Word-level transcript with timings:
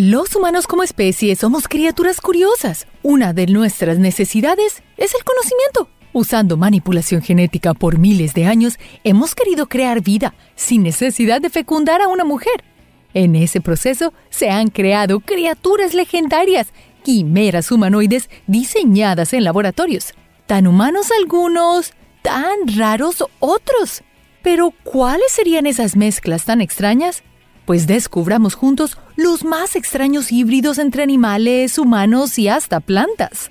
Los 0.00 0.36
humanos 0.36 0.68
como 0.68 0.84
especie 0.84 1.34
somos 1.34 1.66
criaturas 1.66 2.20
curiosas. 2.20 2.86
Una 3.02 3.32
de 3.32 3.48
nuestras 3.48 3.98
necesidades 3.98 4.84
es 4.96 5.12
el 5.12 5.24
conocimiento. 5.24 5.88
Usando 6.12 6.56
manipulación 6.56 7.20
genética 7.20 7.74
por 7.74 7.98
miles 7.98 8.32
de 8.32 8.46
años, 8.46 8.78
hemos 9.02 9.34
querido 9.34 9.66
crear 9.66 10.00
vida 10.00 10.36
sin 10.54 10.84
necesidad 10.84 11.40
de 11.40 11.50
fecundar 11.50 12.00
a 12.00 12.06
una 12.06 12.22
mujer. 12.22 12.62
En 13.12 13.34
ese 13.34 13.60
proceso 13.60 14.14
se 14.30 14.50
han 14.50 14.68
creado 14.68 15.18
criaturas 15.18 15.94
legendarias, 15.94 16.68
quimeras 17.02 17.72
humanoides 17.72 18.30
diseñadas 18.46 19.32
en 19.32 19.42
laboratorios. 19.42 20.14
Tan 20.46 20.68
humanos 20.68 21.08
algunos, 21.10 21.92
tan 22.22 22.68
raros 22.76 23.24
otros. 23.40 24.04
Pero 24.44 24.72
¿cuáles 24.84 25.32
serían 25.32 25.66
esas 25.66 25.96
mezclas 25.96 26.44
tan 26.44 26.60
extrañas? 26.60 27.24
Pues 27.68 27.86
descubramos 27.86 28.54
juntos 28.54 28.96
los 29.14 29.44
más 29.44 29.76
extraños 29.76 30.32
híbridos 30.32 30.78
entre 30.78 31.02
animales, 31.02 31.76
humanos 31.76 32.38
y 32.38 32.48
hasta 32.48 32.80
plantas. 32.80 33.50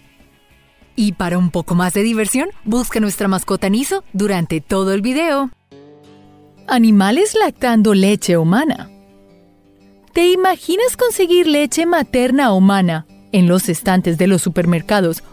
Y 0.96 1.12
para 1.12 1.38
un 1.38 1.52
poco 1.52 1.76
más 1.76 1.94
de 1.94 2.02
diversión, 2.02 2.50
busca 2.66 3.00
nuestra 3.00 3.28
mascota 3.28 3.70
Niso 3.70 4.04
durante 4.14 4.60
todo 4.60 4.92
el 4.94 5.04
video. 5.04 5.52
Animales 6.68 7.36
lactando 7.40 7.94
leche 7.94 8.38
humana. 8.38 8.90
¿Te 10.14 10.32
imaginas 10.32 10.98
conseguir 10.98 11.46
leche 11.46 11.86
materna 11.86 12.54
humana 12.54 13.06
en 13.32 13.48
los 13.48 13.70
estantes 13.70 14.18
de 14.18 14.26
los 14.26 14.42
supermercados 14.42 15.24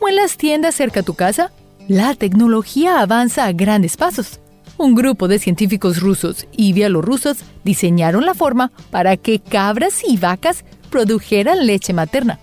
o 0.00 0.08
en 0.08 0.16
las 0.16 0.36
tiendas 0.36 0.74
cerca 0.74 0.98
a 0.98 1.04
tu 1.04 1.14
casa? 1.14 1.52
La 1.86 2.16
tecnología 2.16 3.02
avanza 3.02 3.44
a 3.44 3.52
grandes 3.52 3.96
pasos 3.96 4.40
un 4.82 4.94
grupo 4.94 5.28
de 5.28 5.38
científicos 5.38 6.00
rusos 6.00 6.46
y 6.56 6.72
bielorrusos 6.72 7.38
diseñaron 7.64 8.26
la 8.26 8.34
forma 8.34 8.72
para 8.90 9.16
que 9.16 9.38
cabras 9.38 10.02
y 10.06 10.16
vacas 10.16 10.64
produjeran 10.90 11.66
leche 11.66 11.92
materna, 11.92 12.38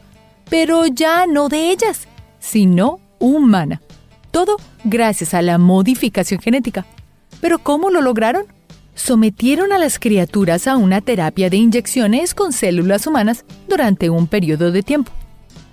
pero 0.49 0.87
ya 0.87 1.27
no 1.27 1.49
de 1.49 1.71
ellas, 1.71 2.07
sino 2.39 2.99
humana. 3.19 3.81
Todo 4.31 4.57
gracias 4.83 5.33
a 5.33 5.41
la 5.41 5.57
modificación 5.57 6.39
genética. 6.39 6.85
¿Pero 7.41 7.59
cómo 7.59 7.89
lo 7.89 8.01
lograron? 8.01 8.45
Sometieron 8.95 9.71
a 9.71 9.77
las 9.77 9.99
criaturas 9.99 10.67
a 10.67 10.77
una 10.77 11.01
terapia 11.01 11.49
de 11.49 11.57
inyecciones 11.57 12.33
con 12.33 12.53
células 12.53 13.07
humanas 13.07 13.45
durante 13.67 14.09
un 14.09 14.27
periodo 14.27 14.71
de 14.71 14.83
tiempo, 14.83 15.11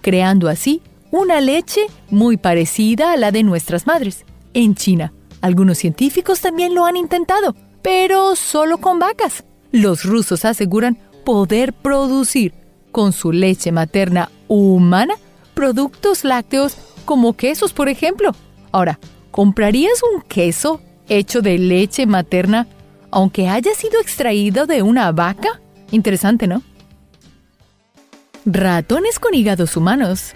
creando 0.01 0.49
así 0.49 0.83
una 1.11 1.41
leche 1.41 1.83
muy 2.11 2.37
parecida 2.37 3.13
a 3.13 3.17
la 3.17 3.33
de 3.33 3.43
nuestras 3.43 3.87
madres. 3.87 4.25
En 4.55 4.75
China, 4.75 5.13
algunos 5.47 5.79
científicos 5.79 6.41
también 6.41 6.75
lo 6.75 6.85
han 6.85 6.97
intentado, 6.97 7.55
pero 7.83 8.37
solo 8.37 8.79
con 8.79 8.99
vacas. 8.99 9.45
Los 9.73 10.05
rusos 10.05 10.45
aseguran 10.45 10.99
poder 11.25 11.73
producir 11.73 12.55
con 12.93 13.13
su 13.13 13.33
leche 13.33 13.73
materna 13.73 14.31
humana 14.49 15.15
productos 15.55 16.25
lácteos 16.25 16.77
como 17.05 17.35
quesos, 17.35 17.73
por 17.73 17.89
ejemplo. 17.89 18.33
Ahora, 18.73 18.99
¿comprarías 19.31 20.03
un 20.15 20.23
queso 20.23 20.81
hecho 21.09 21.41
de 21.41 21.59
leche 21.59 22.07
materna 22.07 22.67
aunque 23.11 23.49
haya 23.49 23.73
sido 23.75 24.01
extraído 24.01 24.67
de 24.67 24.83
una 24.83 25.11
vaca? 25.13 25.61
Interesante, 25.91 26.47
¿no? 26.47 26.63
Ratones 28.45 29.19
con 29.19 29.35
hígados 29.35 29.77
humanos. 29.77 30.35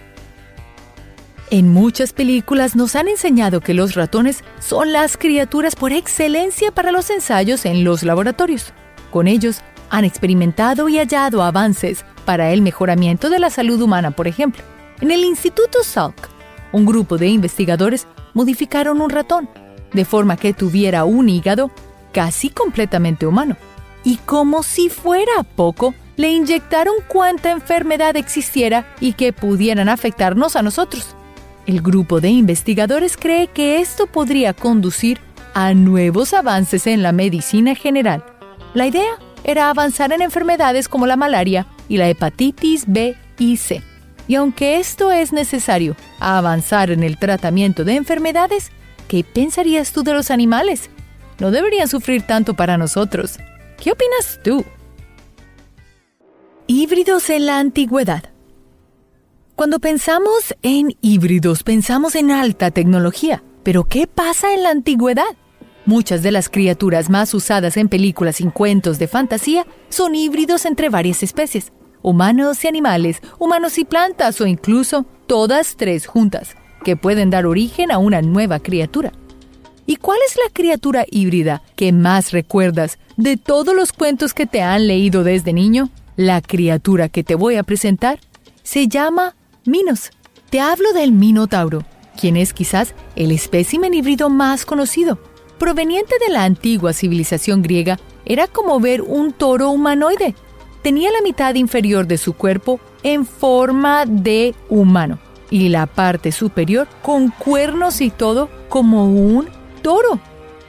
En 1.52 1.72
muchas 1.72 2.12
películas 2.12 2.76
nos 2.76 2.94
han 2.94 3.08
enseñado 3.08 3.60
que 3.60 3.74
los 3.74 3.94
ratones 3.94 4.44
son 4.60 4.92
las 4.92 5.16
criaturas 5.16 5.74
por 5.74 5.90
excelencia 5.92 6.70
para 6.70 6.92
los 6.92 7.10
ensayos 7.10 7.66
en 7.66 7.82
los 7.82 8.04
laboratorios. 8.04 8.72
Con 9.10 9.26
ellos 9.26 9.60
han 9.90 10.04
experimentado 10.04 10.88
y 10.88 10.98
hallado 10.98 11.42
avances 11.42 12.04
para 12.24 12.52
el 12.52 12.62
mejoramiento 12.62 13.30
de 13.30 13.40
la 13.40 13.50
salud 13.50 13.82
humana, 13.82 14.12
por 14.12 14.28
ejemplo. 14.28 14.62
En 15.00 15.10
el 15.10 15.24
Instituto 15.24 15.82
Salk, 15.82 16.28
un 16.70 16.86
grupo 16.86 17.18
de 17.18 17.26
investigadores 17.26 18.06
modificaron 18.32 19.00
un 19.00 19.10
ratón 19.10 19.50
de 19.92 20.04
forma 20.04 20.36
que 20.36 20.52
tuviera 20.52 21.02
un 21.02 21.28
hígado 21.28 21.72
casi 22.12 22.50
completamente 22.50 23.26
humano. 23.26 23.56
Y 24.04 24.18
como 24.18 24.62
si 24.62 24.88
fuera 24.88 25.42
poco, 25.56 25.96
le 26.16 26.30
inyectaron 26.30 26.94
cuanta 27.08 27.50
enfermedad 27.50 28.14
existiera 28.14 28.94
y 29.00 29.14
que 29.14 29.32
pudieran 29.32 29.88
afectarnos 29.88 30.54
a 30.54 30.62
nosotros. 30.62 31.16
El 31.70 31.82
grupo 31.82 32.20
de 32.20 32.30
investigadores 32.30 33.16
cree 33.16 33.46
que 33.46 33.80
esto 33.80 34.08
podría 34.08 34.54
conducir 34.54 35.20
a 35.54 35.72
nuevos 35.72 36.34
avances 36.34 36.88
en 36.88 37.04
la 37.04 37.12
medicina 37.12 37.76
general. 37.76 38.24
La 38.74 38.88
idea 38.88 39.20
era 39.44 39.70
avanzar 39.70 40.10
en 40.10 40.20
enfermedades 40.20 40.88
como 40.88 41.06
la 41.06 41.14
malaria 41.14 41.68
y 41.88 41.96
la 41.96 42.08
hepatitis 42.08 42.86
B 42.88 43.16
y 43.38 43.56
C. 43.56 43.84
Y 44.26 44.34
aunque 44.34 44.80
esto 44.80 45.12
es 45.12 45.32
necesario 45.32 45.94
avanzar 46.18 46.90
en 46.90 47.04
el 47.04 47.20
tratamiento 47.20 47.84
de 47.84 47.94
enfermedades, 47.94 48.72
¿qué 49.06 49.22
pensarías 49.22 49.92
tú 49.92 50.02
de 50.02 50.12
los 50.12 50.32
animales? 50.32 50.90
No 51.38 51.52
deberían 51.52 51.86
sufrir 51.86 52.22
tanto 52.22 52.54
para 52.54 52.78
nosotros. 52.78 53.38
¿Qué 53.80 53.92
opinas 53.92 54.40
tú? 54.42 54.64
Híbridos 56.66 57.30
en 57.30 57.46
la 57.46 57.60
antigüedad. 57.60 58.24
Cuando 59.60 59.78
pensamos 59.78 60.54
en 60.62 60.96
híbridos, 61.02 61.64
pensamos 61.64 62.14
en 62.14 62.30
alta 62.30 62.70
tecnología. 62.70 63.42
Pero 63.62 63.84
¿qué 63.84 64.06
pasa 64.06 64.54
en 64.54 64.62
la 64.62 64.70
antigüedad? 64.70 65.36
Muchas 65.84 66.22
de 66.22 66.32
las 66.32 66.48
criaturas 66.48 67.10
más 67.10 67.34
usadas 67.34 67.76
en 67.76 67.90
películas 67.90 68.40
y 68.40 68.44
cuentos 68.44 68.98
de 68.98 69.06
fantasía 69.06 69.66
son 69.90 70.14
híbridos 70.14 70.64
entre 70.64 70.88
varias 70.88 71.22
especies, 71.22 71.74
humanos 72.00 72.64
y 72.64 72.68
animales, 72.68 73.20
humanos 73.38 73.76
y 73.76 73.84
plantas 73.84 74.40
o 74.40 74.46
incluso 74.46 75.04
todas 75.26 75.76
tres 75.76 76.06
juntas, 76.06 76.56
que 76.82 76.96
pueden 76.96 77.28
dar 77.28 77.44
origen 77.44 77.92
a 77.92 77.98
una 77.98 78.22
nueva 78.22 78.60
criatura. 78.60 79.12
¿Y 79.84 79.96
cuál 79.96 80.20
es 80.26 80.36
la 80.36 80.50
criatura 80.54 81.04
híbrida 81.10 81.62
que 81.76 81.92
más 81.92 82.32
recuerdas 82.32 82.98
de 83.18 83.36
todos 83.36 83.74
los 83.74 83.92
cuentos 83.92 84.32
que 84.32 84.46
te 84.46 84.62
han 84.62 84.86
leído 84.86 85.22
desde 85.22 85.52
niño? 85.52 85.90
La 86.16 86.40
criatura 86.40 87.10
que 87.10 87.24
te 87.24 87.34
voy 87.34 87.56
a 87.56 87.62
presentar 87.62 88.20
se 88.62 88.88
llama 88.88 89.34
Minos. 89.66 90.10
Te 90.48 90.58
hablo 90.60 90.92
del 90.94 91.12
Minotauro, 91.12 91.84
quien 92.18 92.36
es 92.36 92.52
quizás 92.54 92.94
el 93.14 93.30
espécimen 93.30 93.92
híbrido 93.92 94.30
más 94.30 94.64
conocido. 94.64 95.18
Proveniente 95.58 96.14
de 96.26 96.32
la 96.32 96.44
antigua 96.44 96.94
civilización 96.94 97.60
griega, 97.60 97.98
era 98.24 98.46
como 98.46 98.80
ver 98.80 99.02
un 99.02 99.32
toro 99.32 99.70
humanoide. 99.70 100.34
Tenía 100.82 101.10
la 101.10 101.20
mitad 101.20 101.54
inferior 101.56 102.06
de 102.06 102.16
su 102.16 102.32
cuerpo 102.32 102.80
en 103.02 103.26
forma 103.26 104.06
de 104.06 104.54
humano 104.70 105.18
y 105.50 105.68
la 105.68 105.86
parte 105.86 106.32
superior 106.32 106.88
con 107.02 107.30
cuernos 107.30 108.00
y 108.00 108.08
todo 108.10 108.48
como 108.70 109.06
un 109.06 109.48
toro. 109.82 110.20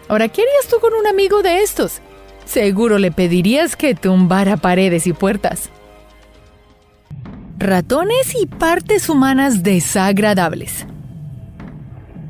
Ahora, 0.10 0.28
¿qué 0.28 0.42
harías 0.42 0.68
tú 0.70 0.80
con 0.82 0.94
un 0.94 1.08
amigo 1.08 1.42
de 1.42 1.62
estos? 1.62 2.02
Seguro 2.44 3.00
le 3.00 3.12
pedirías 3.12 3.78
que 3.78 3.96
tumbara 3.96 4.58
paredes 4.58 5.08
y 5.08 5.14
puertas 5.14 5.70
ratones 7.62 8.34
y 8.42 8.48
partes 8.48 9.08
humanas 9.08 9.62
desagradables. 9.62 10.88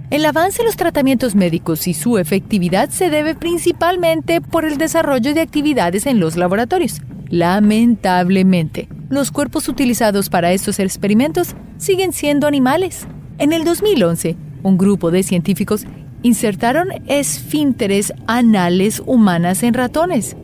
El 0.09 0.25
avance 0.25 0.62
en 0.62 0.66
los 0.66 0.75
tratamientos 0.75 1.36
médicos 1.36 1.88
y 1.88 1.94
su 1.94 2.18
efectividad 2.18 2.90
se 2.90 3.09
debe 3.09 3.34
principalmente 3.34 4.41
por 4.41 4.66
el 4.66 4.78
desarrollo 4.78 5.34
de 5.34 5.40
actividades 5.40 6.06
en 6.06 6.20
los 6.20 6.36
laboratorios. 6.36 7.02
Lamentablemente, 7.30 8.90
los 9.09 9.31
cuerpos 9.31 9.70
utilizados 9.70 10.30
para 10.30 10.52
estos 10.52 10.80
experimentos 10.80 11.56
siguen 11.78 12.12
siendo 12.12 12.46
animales. 12.46 13.08
En 13.38 13.53
el 13.53 13.64
2011, 13.64 14.36
un 14.64 14.78
grupo 14.78 15.12
de 15.12 15.24
científicos 15.24 15.86
insertaron 16.24 16.90
esfínteres 17.08 18.14
anales 18.28 19.02
humanas 19.06 19.64
en 19.64 19.75
ratones. 19.75 20.36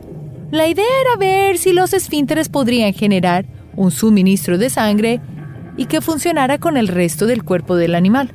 La 0.50 0.66
idea 0.66 0.86
era 1.02 1.16
ver 1.18 1.58
si 1.58 1.74
los 1.74 1.92
esfínteres 1.92 2.48
podrían 2.48 2.94
generar 2.94 3.57
un 3.78 3.92
suministro 3.92 4.58
de 4.58 4.70
sangre 4.70 5.20
y 5.76 5.86
que 5.86 6.00
funcionara 6.00 6.58
con 6.58 6.76
el 6.76 6.88
resto 6.88 7.26
del 7.26 7.44
cuerpo 7.44 7.76
del 7.76 7.94
animal. 7.94 8.32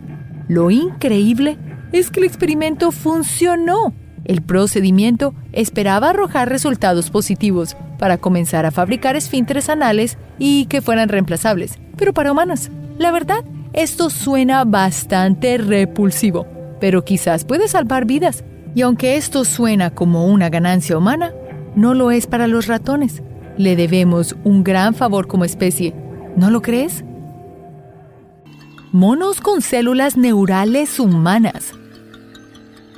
Lo 0.47 0.71
increíble 0.71 1.57
es 1.91 2.09
que 2.09 2.21
el 2.21 2.25
experimento 2.25 2.91
funcionó. 2.91 3.93
El 4.23 4.41
procedimiento 4.41 5.35
esperaba 5.51 6.11
arrojar 6.11 6.47
resultados 6.47 7.09
positivos 7.09 7.75
para 7.99 8.17
comenzar 8.17 8.65
a 8.65 8.71
fabricar 8.71 9.17
esfínteres 9.17 9.67
anales 9.67 10.17
y 10.39 10.65
que 10.67 10.81
fueran 10.81 11.09
reemplazables, 11.09 11.77
pero 11.97 12.13
para 12.13 12.31
humanos. 12.31 12.71
La 12.97 13.11
verdad, 13.11 13.43
esto 13.73 14.09
suena 14.09 14.63
bastante 14.63 15.57
repulsivo, 15.57 16.47
pero 16.79 17.03
quizás 17.03 17.43
puede 17.43 17.67
salvar 17.67 18.05
vidas. 18.05 18.45
Y 18.75 18.81
aunque 18.81 19.17
esto 19.17 19.43
suena 19.43 19.89
como 19.89 20.25
una 20.25 20.49
ganancia 20.49 20.97
humana, 20.97 21.33
no 21.75 21.93
lo 21.93 22.11
es 22.11 22.27
para 22.27 22.47
los 22.47 22.67
ratones. 22.67 23.21
Le 23.57 23.75
debemos 23.75 24.35
un 24.43 24.63
gran 24.63 24.95
favor 24.95 25.27
como 25.27 25.45
especie, 25.45 25.93
¿no 26.35 26.49
lo 26.49 26.61
crees? 26.61 27.03
Monos 28.91 29.41
con 29.41 29.61
células 29.61 30.17
neurales 30.17 30.99
humanas. 30.99 31.73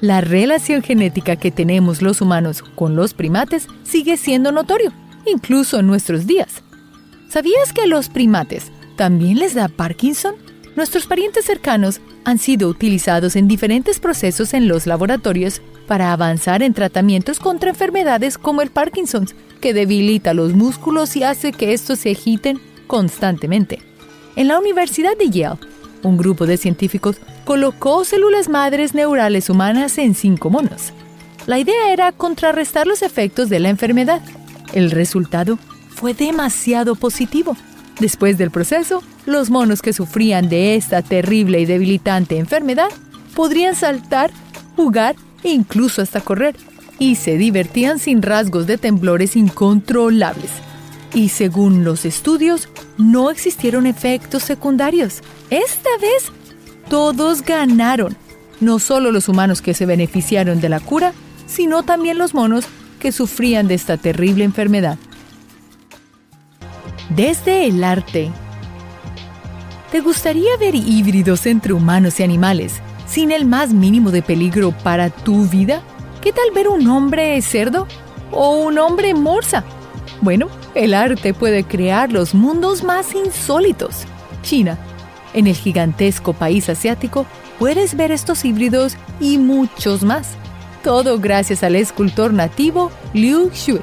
La 0.02 0.22
relación 0.22 0.82
genética 0.82 1.36
que 1.36 1.52
tenemos 1.52 2.02
los 2.02 2.22
humanos 2.22 2.62
con 2.62 2.96
los 2.96 3.14
primates 3.14 3.68
sigue 3.84 4.18
siendo 4.18 4.52
notorio, 4.52 4.92
incluso 5.26 5.80
en 5.80 5.88
nuestros 5.88 6.28
días. 6.28 6.62
¿Sabías 7.30 7.74
que 7.74 7.82
a 7.82 7.88
los 7.88 8.10
primates 8.10 8.72
también 8.98 9.40
les 9.40 9.56
da 9.56 9.68
Parkinson? 9.68 10.36
Nuestros 10.76 11.06
parientes 11.06 11.46
cercanos 11.46 12.02
han 12.26 12.38
sido 12.38 12.68
utilizados 12.68 13.38
en 13.38 13.48
diferentes 13.48 14.00
procesos 14.00 14.54
en 14.54 14.68
los 14.68 14.88
laboratorios 14.88 15.62
para 15.88 16.12
avanzar 16.12 16.62
en 16.64 16.74
tratamientos 16.74 17.40
contra 17.40 17.70
enfermedades 17.70 18.38
como 18.38 18.62
el 18.62 18.72
Parkinson, 18.72 19.28
que 19.62 19.74
debilita 19.74 20.34
los 20.34 20.54
músculos 20.54 21.16
y 21.16 21.24
hace 21.24 21.54
que 21.54 21.74
estos 21.74 22.00
se 22.00 22.12
agiten 22.12 22.60
constantemente. 22.88 23.80
En 24.36 24.50
la 24.50 24.60
Universidad 24.60 25.18
de 25.18 25.30
Yale, 25.30 25.60
un 26.04 26.18
grupo 26.18 26.46
de 26.46 26.58
científicos 26.58 27.18
colocó 27.46 28.04
células 28.04 28.50
madres 28.50 28.94
neurales 28.94 29.50
humanas 29.50 29.98
en 29.98 30.14
cinco 30.14 30.50
monos. 30.50 30.92
La 31.48 31.58
idea 31.58 31.94
era 31.94 32.12
contrarrestar 32.12 32.86
los 32.86 33.02
efectos 33.02 33.50
de 33.50 33.60
la 33.60 33.70
enfermedad. 33.70 34.22
El 34.74 34.92
resultado 34.92 35.58
fue 35.90 36.14
demasiado 36.14 36.96
positivo. 36.96 37.56
Después 38.00 38.38
del 38.38 38.52
proceso, 38.52 39.04
los 39.26 39.50
monos 39.50 39.82
que 39.82 39.94
sufrían 39.94 40.50
de 40.50 40.76
esta 40.76 41.02
terrible 41.02 41.60
y 41.62 41.66
debilitante 41.66 42.38
enfermedad 42.38 42.90
podrían 43.36 43.76
saltar, 43.76 44.32
jugar 44.76 45.16
e 45.44 45.52
incluso 45.52 46.02
hasta 46.02 46.22
correr, 46.22 46.56
y 47.00 47.16
se 47.16 47.38
divertían 47.38 48.00
sin 48.00 48.22
rasgos 48.22 48.68
de 48.68 48.78
temblores 48.78 49.36
incontrolables. 49.36 50.52
Y 51.14 51.30
según 51.30 51.84
los 51.84 52.06
estudios, 52.06 52.70
no 52.98 53.30
existieron 53.30 53.86
efectos 53.86 54.44
secundarios. 54.44 55.22
Esta 55.50 55.90
vez, 56.02 56.32
todos 56.90 57.42
ganaron. 57.42 58.16
No 58.60 58.80
solo 58.80 59.12
los 59.12 59.30
humanos 59.30 59.62
que 59.62 59.74
se 59.74 59.86
beneficiaron 59.86 60.62
de 60.62 60.70
la 60.70 60.80
cura, 60.80 61.14
sino 61.46 61.84
también 61.84 62.18
los 62.18 62.34
monos 62.34 62.66
que 63.00 63.12
sufrían 63.12 63.68
de 63.68 63.76
esta 63.76 63.98
terrible 63.98 64.44
enfermedad. 64.44 64.98
Desde 67.16 67.66
el 67.68 67.82
arte. 67.86 68.30
¿Te 69.90 70.02
gustaría 70.02 70.58
ver 70.58 70.76
híbridos 70.76 71.46
entre 71.46 71.72
humanos 71.72 72.20
y 72.20 72.24
animales 72.24 72.82
sin 73.08 73.32
el 73.32 73.46
más 73.46 73.72
mínimo 73.72 74.12
de 74.12 74.22
peligro 74.22 74.74
para 74.84 75.10
tu 75.10 75.46
vida? 75.46 75.82
¿Qué 76.22 76.34
tal 76.34 76.52
ver 76.54 76.68
un 76.68 76.86
hombre 76.90 77.42
cerdo 77.42 77.88
o 78.32 78.58
un 78.58 78.78
hombre 78.80 79.14
morsa? 79.14 79.64
Bueno, 80.20 80.48
el 80.74 80.94
arte 80.94 81.34
puede 81.34 81.64
crear 81.64 82.12
los 82.12 82.34
mundos 82.34 82.84
más 82.84 83.16
insólitos. 83.16 84.04
China. 84.42 84.78
En 85.34 85.48
el 85.48 85.56
gigantesco 85.56 86.34
país 86.34 86.68
asiático 86.68 87.26
puedes 87.60 87.96
ver 87.96 88.12
estos 88.12 88.44
híbridos 88.44 88.98
y 89.22 89.38
muchos 89.38 90.04
más. 90.04 90.34
Todo 90.84 91.18
gracias 91.18 91.64
al 91.64 91.78
escultor 91.78 92.34
nativo 92.34 92.92
Liu 93.14 93.52
Xue. 93.54 93.82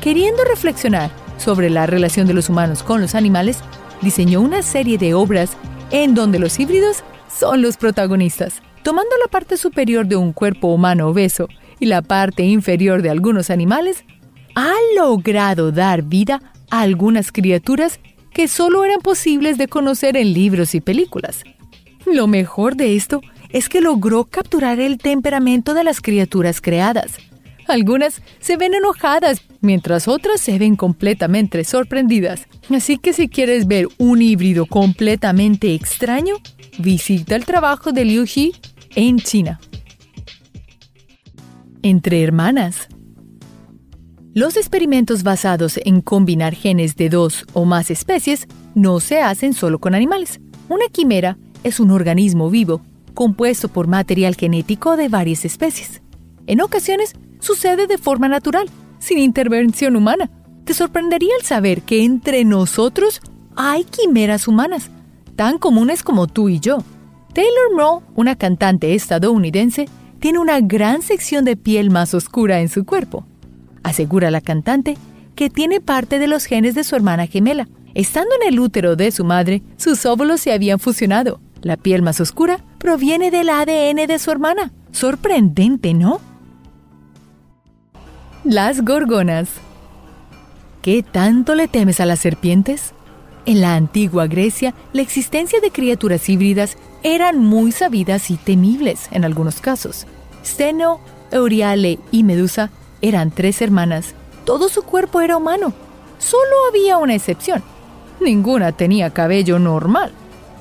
Queriendo 0.00 0.44
reflexionar 0.44 1.19
sobre 1.40 1.70
la 1.70 1.86
relación 1.86 2.26
de 2.26 2.34
los 2.34 2.48
humanos 2.48 2.82
con 2.82 3.00
los 3.00 3.14
animales, 3.14 3.58
diseñó 4.02 4.40
una 4.40 4.62
serie 4.62 4.98
de 4.98 5.14
obras 5.14 5.56
en 5.90 6.14
donde 6.14 6.38
los 6.38 6.58
híbridos 6.60 7.02
son 7.28 7.62
los 7.62 7.76
protagonistas. 7.76 8.62
Tomando 8.82 9.10
la 9.22 9.30
parte 9.30 9.56
superior 9.56 10.06
de 10.06 10.16
un 10.16 10.32
cuerpo 10.32 10.68
humano 10.68 11.08
obeso 11.08 11.48
y 11.78 11.86
la 11.86 12.02
parte 12.02 12.44
inferior 12.44 13.02
de 13.02 13.10
algunos 13.10 13.50
animales, 13.50 14.04
ha 14.54 14.74
logrado 14.96 15.72
dar 15.72 16.02
vida 16.02 16.40
a 16.70 16.80
algunas 16.80 17.32
criaturas 17.32 18.00
que 18.32 18.48
solo 18.48 18.84
eran 18.84 19.00
posibles 19.00 19.58
de 19.58 19.68
conocer 19.68 20.16
en 20.16 20.32
libros 20.32 20.74
y 20.74 20.80
películas. 20.80 21.42
Lo 22.06 22.26
mejor 22.26 22.76
de 22.76 22.96
esto 22.96 23.20
es 23.50 23.68
que 23.68 23.80
logró 23.80 24.24
capturar 24.24 24.80
el 24.80 24.98
temperamento 24.98 25.74
de 25.74 25.84
las 25.84 26.00
criaturas 26.00 26.60
creadas. 26.60 27.16
Algunas 27.70 28.20
se 28.40 28.56
ven 28.56 28.74
enojadas, 28.74 29.42
mientras 29.60 30.08
otras 30.08 30.40
se 30.40 30.58
ven 30.58 30.74
completamente 30.76 31.62
sorprendidas. 31.64 32.46
Así 32.68 32.98
que 32.98 33.12
si 33.12 33.28
quieres 33.28 33.66
ver 33.66 33.86
un 33.98 34.20
híbrido 34.20 34.66
completamente 34.66 35.74
extraño, 35.74 36.34
visita 36.78 37.36
el 37.36 37.44
trabajo 37.44 37.92
de 37.92 38.04
Liu 38.04 38.24
Xi 38.24 38.52
en 38.96 39.18
China. 39.18 39.60
Entre 41.82 42.22
hermanas. 42.22 42.88
Los 44.34 44.56
experimentos 44.56 45.22
basados 45.22 45.78
en 45.84 46.00
combinar 46.00 46.54
genes 46.54 46.96
de 46.96 47.08
dos 47.08 47.46
o 47.52 47.64
más 47.64 47.90
especies 47.90 48.46
no 48.74 49.00
se 49.00 49.22
hacen 49.22 49.54
solo 49.54 49.78
con 49.78 49.94
animales. 49.94 50.40
Una 50.68 50.86
quimera 50.88 51.38
es 51.64 51.80
un 51.80 51.90
organismo 51.90 52.50
vivo 52.50 52.82
compuesto 53.14 53.68
por 53.68 53.86
material 53.86 54.34
genético 54.34 54.96
de 54.96 55.08
varias 55.08 55.44
especies. 55.44 56.00
En 56.46 56.60
ocasiones 56.60 57.14
sucede 57.40 57.86
de 57.86 57.98
forma 57.98 58.28
natural, 58.28 58.70
sin 58.98 59.18
intervención 59.18 59.96
humana. 59.96 60.30
Te 60.64 60.74
sorprendería 60.74 61.32
el 61.38 61.44
saber 61.44 61.82
que 61.82 62.04
entre 62.04 62.44
nosotros 62.44 63.20
hay 63.56 63.84
quimeras 63.84 64.46
humanas, 64.46 64.90
tan 65.36 65.58
comunes 65.58 66.02
como 66.02 66.26
tú 66.26 66.48
y 66.48 66.60
yo. 66.60 66.78
Taylor 67.32 67.74
Moe, 67.74 68.02
una 68.14 68.36
cantante 68.36 68.94
estadounidense, 68.94 69.88
tiene 70.20 70.38
una 70.38 70.60
gran 70.60 71.02
sección 71.02 71.44
de 71.44 71.56
piel 71.56 71.90
más 71.90 72.14
oscura 72.14 72.60
en 72.60 72.68
su 72.68 72.84
cuerpo. 72.84 73.26
Asegura 73.82 74.30
la 74.30 74.40
cantante 74.40 74.96
que 75.34 75.48
tiene 75.48 75.80
parte 75.80 76.18
de 76.18 76.28
los 76.28 76.44
genes 76.44 76.74
de 76.74 76.84
su 76.84 76.94
hermana 76.94 77.26
gemela. 77.26 77.68
Estando 77.94 78.30
en 78.40 78.52
el 78.52 78.60
útero 78.60 78.94
de 78.94 79.10
su 79.10 79.24
madre, 79.24 79.62
sus 79.76 80.04
óvulos 80.06 80.40
se 80.40 80.52
habían 80.52 80.78
fusionado. 80.78 81.40
La 81.62 81.76
piel 81.76 82.02
más 82.02 82.20
oscura 82.20 82.62
proviene 82.78 83.30
del 83.30 83.48
ADN 83.48 84.06
de 84.06 84.18
su 84.18 84.30
hermana. 84.30 84.72
Sorprendente, 84.92 85.94
¿no? 85.94 86.20
Las 88.44 88.82
gorgonas. 88.86 89.50
¿Qué 90.80 91.02
tanto 91.02 91.54
le 91.54 91.68
temes 91.68 92.00
a 92.00 92.06
las 92.06 92.20
serpientes? 92.20 92.94
En 93.44 93.60
la 93.60 93.74
antigua 93.74 94.28
Grecia, 94.28 94.72
la 94.94 95.02
existencia 95.02 95.60
de 95.60 95.70
criaturas 95.70 96.26
híbridas 96.26 96.78
eran 97.02 97.38
muy 97.38 97.70
sabidas 97.70 98.30
y 98.30 98.38
temibles 98.38 99.08
en 99.10 99.26
algunos 99.26 99.60
casos. 99.60 100.06
Steno, 100.42 101.00
Euriale 101.30 101.98
y 102.10 102.24
Medusa 102.24 102.70
eran 103.02 103.30
tres 103.30 103.60
hermanas. 103.60 104.14
Todo 104.46 104.70
su 104.70 104.84
cuerpo 104.84 105.20
era 105.20 105.36
humano. 105.36 105.74
Solo 106.18 106.56
había 106.70 106.96
una 106.96 107.14
excepción. 107.14 107.62
Ninguna 108.22 108.72
tenía 108.72 109.10
cabello 109.10 109.58
normal. 109.58 110.12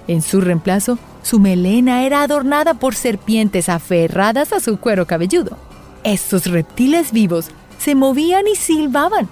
En 0.10 0.22
su 0.22 0.42
reemplazo, 0.42 1.00
su 1.22 1.40
melena 1.40 2.04
era 2.04 2.24
adornada 2.24 2.74
por 2.74 2.94
serpientes 2.94 3.70
aferradas 3.70 4.52
a 4.52 4.60
su 4.60 4.80
cuero 4.80 5.08
cabelludo. 5.08 5.58
Estos 6.04 6.46
reptiles 6.48 7.14
vivos 7.14 7.52
se 7.80 7.96
movían 7.96 8.48
y 8.48 8.56
silbaban. 8.56 9.28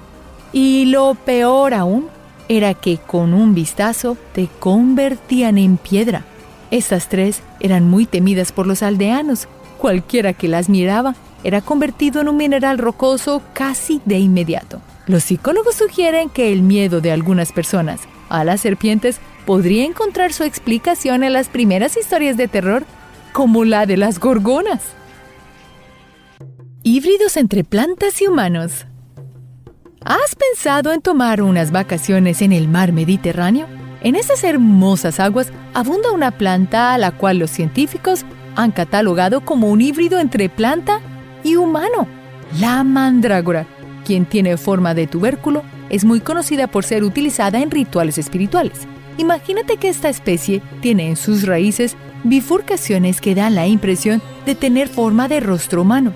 Y 0.51 0.85
lo 0.85 1.13
peor 1.13 1.73
aún 1.75 2.07
era 2.49 2.73
que 2.73 2.97
con 2.97 3.33
un 3.33 3.53
vistazo 3.53 4.17
te 4.33 4.47
convertían 4.59 5.57
en 5.57 5.77
piedra. 5.77 6.25
Estas 6.71 7.09
tres 7.09 7.41
eran 7.59 7.89
muy 7.89 8.05
temidas 8.05 8.51
por 8.51 8.65
los 8.65 8.81
aldeanos. 8.81 9.47
Cualquiera 9.77 10.33
que 10.33 10.47
las 10.47 10.69
miraba 10.69 11.15
era 11.43 11.61
convertido 11.61 12.21
en 12.21 12.29
un 12.29 12.37
mineral 12.37 12.77
rocoso 12.77 13.41
casi 13.53 14.01
de 14.05 14.17
inmediato. 14.17 14.81
Los 15.05 15.23
psicólogos 15.23 15.75
sugieren 15.75 16.29
que 16.29 16.51
el 16.51 16.61
miedo 16.61 16.99
de 16.99 17.11
algunas 17.11 17.51
personas 17.51 18.01
a 18.29 18.43
las 18.43 18.61
serpientes 18.61 19.19
podría 19.45 19.85
encontrar 19.85 20.33
su 20.33 20.43
explicación 20.43 21.23
en 21.23 21.31
las 21.31 21.47
primeras 21.47 21.95
historias 21.95 22.35
de 22.35 22.49
terror, 22.49 22.85
como 23.31 23.63
la 23.63 23.85
de 23.85 23.95
las 23.95 24.19
gorgonas. 24.19 24.96
Híbridos 26.89 27.35
entre 27.35 27.65
plantas 27.65 28.21
y 28.21 28.27
humanos. 28.27 28.85
¿Has 30.05 30.37
pensado 30.37 30.93
en 30.93 31.01
tomar 31.01 31.41
unas 31.41 31.71
vacaciones 31.71 32.41
en 32.41 32.53
el 32.53 32.69
mar 32.69 32.93
Mediterráneo? 32.93 33.67
En 33.99 34.15
esas 34.15 34.45
hermosas 34.45 35.19
aguas 35.19 35.51
abunda 35.73 36.13
una 36.13 36.31
planta 36.31 36.93
a 36.93 36.97
la 36.97 37.11
cual 37.11 37.39
los 37.39 37.51
científicos 37.51 38.23
han 38.55 38.71
catalogado 38.71 39.43
como 39.43 39.69
un 39.69 39.81
híbrido 39.81 40.21
entre 40.21 40.47
planta 40.47 41.01
y 41.43 41.57
humano, 41.57 42.07
la 42.57 42.85
mandrágora, 42.85 43.67
quien 44.05 44.25
tiene 44.25 44.55
forma 44.55 44.93
de 44.93 45.07
tubérculo, 45.07 45.63
es 45.89 46.05
muy 46.05 46.21
conocida 46.21 46.67
por 46.67 46.85
ser 46.85 47.03
utilizada 47.03 47.59
en 47.59 47.69
rituales 47.69 48.17
espirituales. 48.17 48.87
Imagínate 49.17 49.75
que 49.75 49.89
esta 49.89 50.07
especie 50.07 50.61
tiene 50.79 51.09
en 51.09 51.17
sus 51.17 51.45
raíces 51.45 51.97
bifurcaciones 52.23 53.19
que 53.19 53.35
dan 53.35 53.55
la 53.55 53.67
impresión 53.67 54.21
de 54.45 54.55
tener 54.55 54.87
forma 54.87 55.27
de 55.27 55.41
rostro 55.41 55.81
humano 55.81 56.13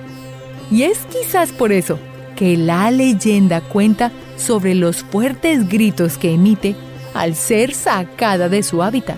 y 0.71 0.83
es 0.83 0.99
quizás 0.99 1.51
por 1.51 1.71
eso 1.71 1.99
que 2.35 2.57
la 2.57 2.89
leyenda 2.89 3.61
cuenta 3.61 4.11
sobre 4.37 4.73
los 4.73 5.03
fuertes 5.03 5.67
gritos 5.69 6.17
que 6.17 6.33
emite 6.33 6.75
al 7.13 7.35
ser 7.35 7.73
sacada 7.73 8.49
de 8.49 8.63
su 8.63 8.81
hábitat. 8.81 9.17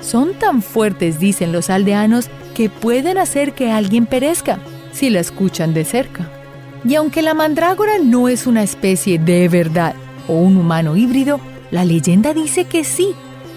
Son 0.00 0.34
tan 0.34 0.62
fuertes, 0.62 1.18
dicen 1.18 1.52
los 1.52 1.70
aldeanos, 1.70 2.28
que 2.54 2.68
pueden 2.68 3.18
hacer 3.18 3.54
que 3.54 3.72
alguien 3.72 4.06
perezca 4.06 4.58
si 4.92 5.10
la 5.10 5.20
escuchan 5.20 5.74
de 5.74 5.84
cerca. 5.84 6.30
Y 6.84 6.94
aunque 6.94 7.22
la 7.22 7.34
mandrágora 7.34 7.94
no 8.02 8.28
es 8.28 8.46
una 8.46 8.62
especie 8.62 9.18
de 9.18 9.48
verdad 9.48 9.94
o 10.28 10.34
un 10.34 10.56
humano 10.56 10.96
híbrido, 10.96 11.40
la 11.70 11.84
leyenda 11.84 12.34
dice 12.34 12.64
que 12.64 12.84
sí, 12.84 13.14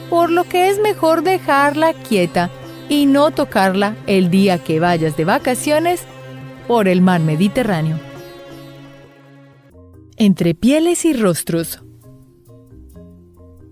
por 0.09 0.29
lo 0.29 0.43
que 0.43 0.69
es 0.69 0.79
mejor 0.79 1.23
dejarla 1.23 1.93
quieta 1.93 2.49
y 2.89 3.05
no 3.05 3.31
tocarla 3.31 3.95
el 4.07 4.29
día 4.29 4.57
que 4.57 4.79
vayas 4.79 5.17
de 5.17 5.25
vacaciones 5.25 6.05
por 6.67 6.87
el 6.87 7.01
mar 7.01 7.21
Mediterráneo. 7.21 7.99
Entre 10.17 10.55
pieles 10.55 11.05
y 11.05 11.13
rostros. 11.13 11.83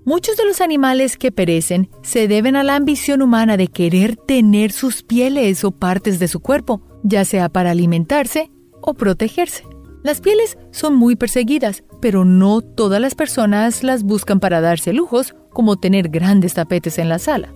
Muchos 0.04 0.36
de 0.36 0.46
los 0.46 0.62
animales 0.62 1.16
que 1.16 1.32
perecen 1.32 1.90
se 2.02 2.28
deben 2.28 2.56
a 2.56 2.64
la 2.64 2.76
ambición 2.76 3.22
humana 3.22 3.56
de 3.56 3.68
querer 3.68 4.16
tener 4.16 4.72
sus 4.72 5.04
pieles 5.04 5.64
o 5.64 5.72
partes 5.72 6.20
de 6.20 6.28
su 6.28 6.40
cuerpo, 6.40 6.82
ya 7.04 7.24
sea 7.24 7.50
para 7.50 7.72
alimentarse 7.72 8.52
o 8.82 8.96
protegerse. 8.96 9.64
Las 10.04 10.20
pieles 10.20 10.58
son 10.72 10.96
muy 10.96 11.16
perseguidas, 11.16 11.84
pero 12.02 12.26
no 12.26 12.62
todas 12.62 13.00
las 13.00 13.14
personas 13.14 13.84
las 13.84 14.02
buscan 14.02 14.40
para 14.40 14.60
darse 14.60 14.94
lujos, 14.94 15.36
como 15.54 15.78
tener 15.78 16.10
grandes 16.10 16.56
tapetes 16.56 16.98
en 16.98 17.08
la 17.08 17.20
sala. 17.20 17.54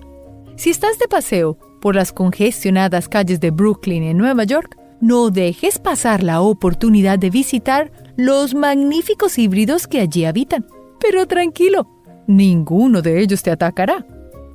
Si 0.55 0.69
estás 0.69 0.99
de 0.99 1.07
paseo 1.07 1.57
por 1.81 1.95
las 1.95 2.11
congestionadas 2.11 3.09
calles 3.09 3.39
de 3.39 3.49
Brooklyn 3.49 4.03
en 4.03 4.17
Nueva 4.17 4.43
York, 4.43 4.77
no 5.01 5.29
dejes 5.29 5.79
pasar 5.79 6.23
la 6.23 6.41
oportunidad 6.41 7.19
de 7.19 7.29
visitar 7.29 7.91
los 8.15 8.53
magníficos 8.55 9.37
híbridos 9.37 9.87
que 9.87 9.99
allí 9.99 10.25
habitan. 10.25 10.65
Pero 10.99 11.27
tranquilo, 11.27 11.87
ninguno 12.27 13.01
de 13.01 13.21
ellos 13.21 13.43
te 13.43 13.51
atacará. 13.51 14.05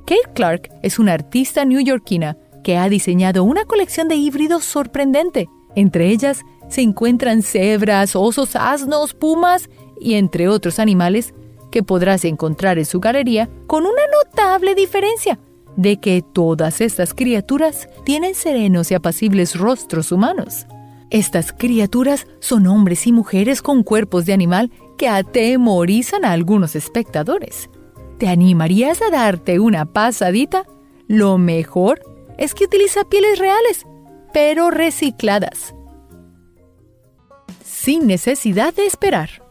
Kate 0.05 0.33
Clark 0.33 0.69
es 0.81 0.99
una 0.99 1.13
artista 1.13 1.63
neoyorquina 1.63 2.37
que 2.63 2.77
ha 2.77 2.89
diseñado 2.89 3.43
una 3.43 3.65
colección 3.65 4.07
de 4.07 4.15
híbridos 4.15 4.65
sorprendente. 4.65 5.49
Entre 5.75 6.09
ellas 6.09 6.41
se 6.67 6.81
encuentran 6.81 7.43
cebras, 7.43 8.15
osos, 8.15 8.55
asnos, 8.55 9.13
pumas 9.13 9.69
y 9.99 10.15
entre 10.15 10.47
otros 10.47 10.79
animales 10.79 11.33
que 11.71 11.83
podrás 11.83 12.25
encontrar 12.25 12.77
en 12.77 12.85
su 12.85 12.99
galería 12.99 13.49
con 13.67 13.85
una 13.85 14.01
notable 14.23 14.75
diferencia 14.75 15.39
de 15.81 15.97
que 15.97 16.21
todas 16.21 16.79
estas 16.79 17.13
criaturas 17.13 17.89
tienen 18.05 18.35
serenos 18.35 18.91
y 18.91 18.93
apacibles 18.93 19.55
rostros 19.55 20.11
humanos. 20.11 20.67
Estas 21.09 21.51
criaturas 21.51 22.27
son 22.39 22.67
hombres 22.67 23.07
y 23.07 23.11
mujeres 23.11 23.61
con 23.61 23.83
cuerpos 23.83 24.25
de 24.25 24.33
animal 24.33 24.71
que 24.97 25.09
atemorizan 25.09 26.23
a 26.23 26.31
algunos 26.31 26.75
espectadores. 26.75 27.69
¿Te 28.19 28.29
animarías 28.29 29.01
a 29.01 29.09
darte 29.09 29.59
una 29.59 29.85
pasadita? 29.85 30.65
Lo 31.07 31.37
mejor 31.37 32.01
es 32.37 32.53
que 32.53 32.65
utiliza 32.65 33.03
pieles 33.03 33.39
reales, 33.39 33.85
pero 34.31 34.69
recicladas. 34.69 35.73
Sin 37.65 38.05
necesidad 38.05 38.73
de 38.73 38.85
esperar. 38.85 39.41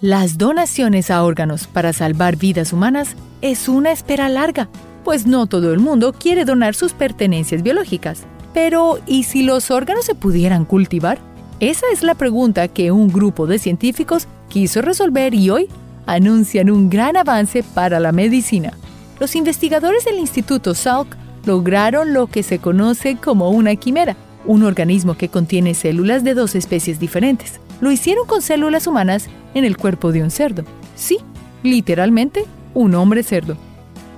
Las 0.00 0.38
donaciones 0.38 1.10
a 1.10 1.22
órganos 1.22 1.66
para 1.66 1.92
salvar 1.92 2.36
vidas 2.36 2.72
humanas 2.72 3.14
es 3.42 3.68
una 3.68 3.92
espera 3.92 4.28
larga, 4.28 4.68
pues 5.04 5.26
no 5.26 5.46
todo 5.46 5.72
el 5.72 5.80
mundo 5.80 6.12
quiere 6.12 6.44
donar 6.44 6.74
sus 6.74 6.92
pertenencias 6.92 7.62
biológicas. 7.62 8.22
Pero, 8.54 8.98
¿y 9.06 9.24
si 9.24 9.42
los 9.42 9.70
órganos 9.70 10.04
se 10.04 10.14
pudieran 10.14 10.64
cultivar? 10.64 11.18
Esa 11.60 11.86
es 11.92 12.02
la 12.02 12.14
pregunta 12.14 12.68
que 12.68 12.92
un 12.92 13.08
grupo 13.08 13.46
de 13.46 13.58
científicos 13.58 14.26
quiso 14.48 14.82
resolver 14.82 15.34
y 15.34 15.50
hoy 15.50 15.68
anuncian 16.06 16.70
un 16.70 16.88
gran 16.88 17.16
avance 17.16 17.62
para 17.62 18.00
la 18.00 18.12
medicina. 18.12 18.72
Los 19.20 19.36
investigadores 19.36 20.04
del 20.04 20.18
Instituto 20.18 20.74
Salk 20.74 21.16
lograron 21.44 22.12
lo 22.12 22.26
que 22.26 22.42
se 22.42 22.58
conoce 22.58 23.16
como 23.16 23.50
una 23.50 23.76
quimera, 23.76 24.16
un 24.44 24.64
organismo 24.64 25.16
que 25.16 25.28
contiene 25.28 25.74
células 25.74 26.24
de 26.24 26.34
dos 26.34 26.54
especies 26.54 26.98
diferentes. 26.98 27.60
Lo 27.80 27.90
hicieron 27.90 28.26
con 28.26 28.42
células 28.42 28.86
humanas 28.86 29.28
en 29.54 29.64
el 29.64 29.76
cuerpo 29.76 30.12
de 30.12 30.22
un 30.22 30.30
cerdo. 30.30 30.64
Sí, 30.94 31.18
literalmente, 31.62 32.44
un 32.74 32.94
hombre 32.94 33.22
cerdo. 33.22 33.56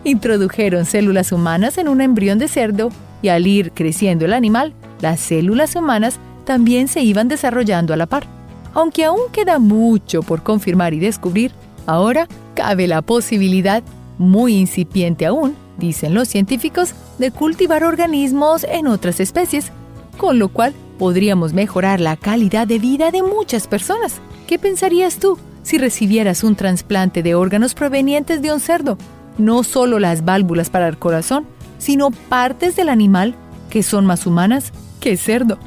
Introdujeron 0.04 0.84
células 0.84 1.32
humanas 1.32 1.78
en 1.78 1.88
un 1.88 2.00
embrión 2.00 2.38
de 2.38 2.48
cerdo 2.48 2.90
y 3.22 3.28
al 3.28 3.46
ir 3.46 3.72
creciendo 3.72 4.24
el 4.24 4.34
animal, 4.34 4.74
las 5.00 5.20
células 5.20 5.76
humanas 5.76 6.18
también 6.44 6.88
se 6.88 7.02
iban 7.02 7.28
desarrollando 7.28 7.94
a 7.94 7.96
la 7.96 8.06
par. 8.06 8.26
Aunque 8.74 9.04
aún 9.04 9.20
queda 9.32 9.58
mucho 9.58 10.22
por 10.22 10.42
confirmar 10.42 10.94
y 10.94 10.98
descubrir, 10.98 11.52
ahora 11.86 12.28
cabe 12.54 12.86
la 12.86 13.02
posibilidad, 13.02 13.82
muy 14.18 14.56
incipiente 14.56 15.26
aún, 15.26 15.56
dicen 15.78 16.12
los 16.12 16.28
científicos, 16.28 16.94
de 17.18 17.30
cultivar 17.30 17.84
organismos 17.84 18.64
en 18.64 18.86
otras 18.86 19.20
especies, 19.20 19.70
con 20.18 20.38
lo 20.38 20.48
cual 20.48 20.74
podríamos 20.98 21.52
mejorar 21.52 22.00
la 22.00 22.16
calidad 22.16 22.66
de 22.66 22.78
vida 22.78 23.10
de 23.10 23.22
muchas 23.22 23.66
personas. 23.66 24.20
¿Qué 24.46 24.58
pensarías 24.58 25.18
tú 25.18 25.38
si 25.64 25.78
recibieras 25.78 26.44
un 26.44 26.54
trasplante 26.54 27.24
de 27.24 27.34
órganos 27.34 27.74
provenientes 27.74 28.40
de 28.42 28.52
un 28.52 28.60
cerdo? 28.60 28.96
No 29.38 29.64
solo 29.64 29.98
las 29.98 30.24
válvulas 30.24 30.70
para 30.70 30.86
el 30.86 30.98
corazón, 30.98 31.46
sino 31.78 32.10
partes 32.12 32.76
del 32.76 32.88
animal 32.88 33.34
que 33.70 33.82
son 33.82 34.06
más 34.06 34.26
humanas 34.26 34.72
que 35.00 35.16
cerdo. 35.16 35.58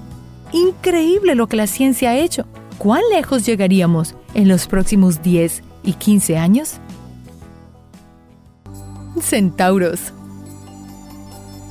Increíble 0.53 1.35
lo 1.35 1.47
que 1.47 1.57
la 1.57 1.67
ciencia 1.67 2.11
ha 2.11 2.17
hecho. 2.17 2.45
¿Cuán 2.77 3.01
lejos 3.11 3.45
llegaríamos 3.45 4.15
en 4.33 4.47
los 4.47 4.67
próximos 4.67 5.21
10 5.21 5.63
y 5.83 5.93
15 5.93 6.37
años? 6.37 6.75
Centauros. 9.19 10.13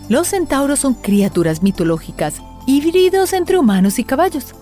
Los 0.09 0.29
centauros 0.29 0.81
son 0.81 0.95
criaturas 0.95 1.63
mitológicas, 1.63 2.43
híbridos 2.67 3.33
entre 3.33 3.59
humanos 3.59 3.99
y 3.99 4.05
caballos. 4.05 4.55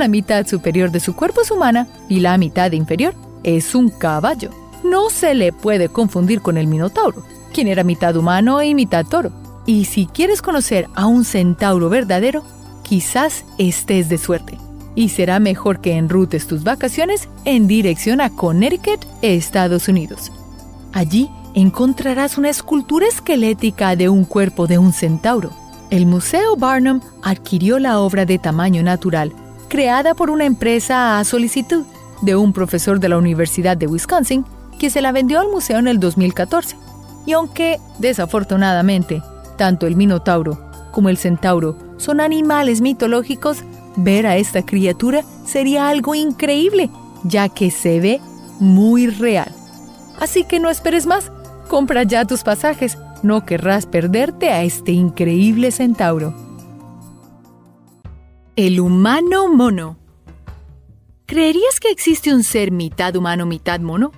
La 0.00 0.08
mitad 0.08 0.46
superior 0.46 0.90
de 0.90 0.98
su 0.98 1.14
cuerpo 1.14 1.42
es 1.42 1.50
humana 1.50 1.86
y 2.08 2.20
la 2.20 2.38
mitad 2.38 2.72
inferior 2.72 3.12
es 3.42 3.74
un 3.74 3.90
caballo. 3.90 4.48
No 4.82 5.10
se 5.10 5.34
le 5.34 5.52
puede 5.52 5.90
confundir 5.90 6.40
con 6.40 6.56
el 6.56 6.68
minotauro, 6.68 7.22
quien 7.52 7.68
era 7.68 7.84
mitad 7.84 8.16
humano 8.16 8.62
y 8.62 8.74
mitad 8.74 9.04
toro. 9.04 9.30
Y 9.66 9.84
si 9.84 10.06
quieres 10.06 10.40
conocer 10.40 10.88
a 10.94 11.04
un 11.04 11.26
centauro 11.26 11.90
verdadero, 11.90 12.42
quizás 12.82 13.44
estés 13.58 14.08
de 14.08 14.16
suerte. 14.16 14.56
Y 14.94 15.10
será 15.10 15.38
mejor 15.38 15.82
que 15.82 15.98
enrutes 15.98 16.46
tus 16.46 16.64
vacaciones 16.64 17.28
en 17.44 17.66
dirección 17.66 18.22
a 18.22 18.30
Connecticut, 18.30 19.04
Estados 19.20 19.86
Unidos. 19.86 20.32
Allí 20.94 21.28
encontrarás 21.52 22.38
una 22.38 22.48
escultura 22.48 23.06
esquelética 23.06 23.96
de 23.96 24.08
un 24.08 24.24
cuerpo 24.24 24.66
de 24.66 24.78
un 24.78 24.94
centauro. 24.94 25.50
El 25.90 26.06
Museo 26.06 26.56
Barnum 26.56 27.02
adquirió 27.22 27.78
la 27.78 28.00
obra 28.00 28.24
de 28.24 28.38
tamaño 28.38 28.82
natural, 28.82 29.34
creada 29.70 30.14
por 30.14 30.28
una 30.28 30.44
empresa 30.44 31.18
a 31.18 31.24
solicitud 31.24 31.84
de 32.20 32.36
un 32.36 32.52
profesor 32.52 33.00
de 33.00 33.08
la 33.08 33.16
Universidad 33.16 33.78
de 33.78 33.86
Wisconsin, 33.86 34.44
que 34.78 34.90
se 34.90 35.00
la 35.00 35.12
vendió 35.12 35.40
al 35.40 35.48
museo 35.48 35.78
en 35.78 35.88
el 35.88 35.98
2014. 35.98 36.76
Y 37.24 37.32
aunque, 37.32 37.80
desafortunadamente, 37.98 39.22
tanto 39.56 39.86
el 39.86 39.96
Minotauro 39.96 40.58
como 40.90 41.08
el 41.08 41.16
Centauro 41.16 41.78
son 41.96 42.20
animales 42.20 42.82
mitológicos, 42.82 43.64
ver 43.96 44.26
a 44.26 44.36
esta 44.36 44.66
criatura 44.66 45.22
sería 45.46 45.88
algo 45.88 46.14
increíble, 46.14 46.90
ya 47.24 47.48
que 47.48 47.70
se 47.70 48.00
ve 48.00 48.20
muy 48.58 49.06
real. 49.06 49.50
Así 50.18 50.44
que 50.44 50.60
no 50.60 50.68
esperes 50.68 51.06
más 51.06 51.32
Compra 51.70 52.02
ya 52.02 52.24
tus 52.24 52.42
pasajes, 52.42 52.98
no 53.22 53.46
querrás 53.46 53.86
perderte 53.86 54.50
a 54.50 54.64
este 54.64 54.90
increíble 54.90 55.70
centauro. 55.70 56.34
El 58.56 58.80
humano 58.80 59.46
mono. 59.48 59.96
¿Creerías 61.24 61.78
que 61.78 61.90
existe 61.90 62.34
un 62.34 62.42
ser 62.42 62.72
mitad 62.72 63.14
humano, 63.14 63.46
mitad 63.46 63.78
mono? 63.78 64.10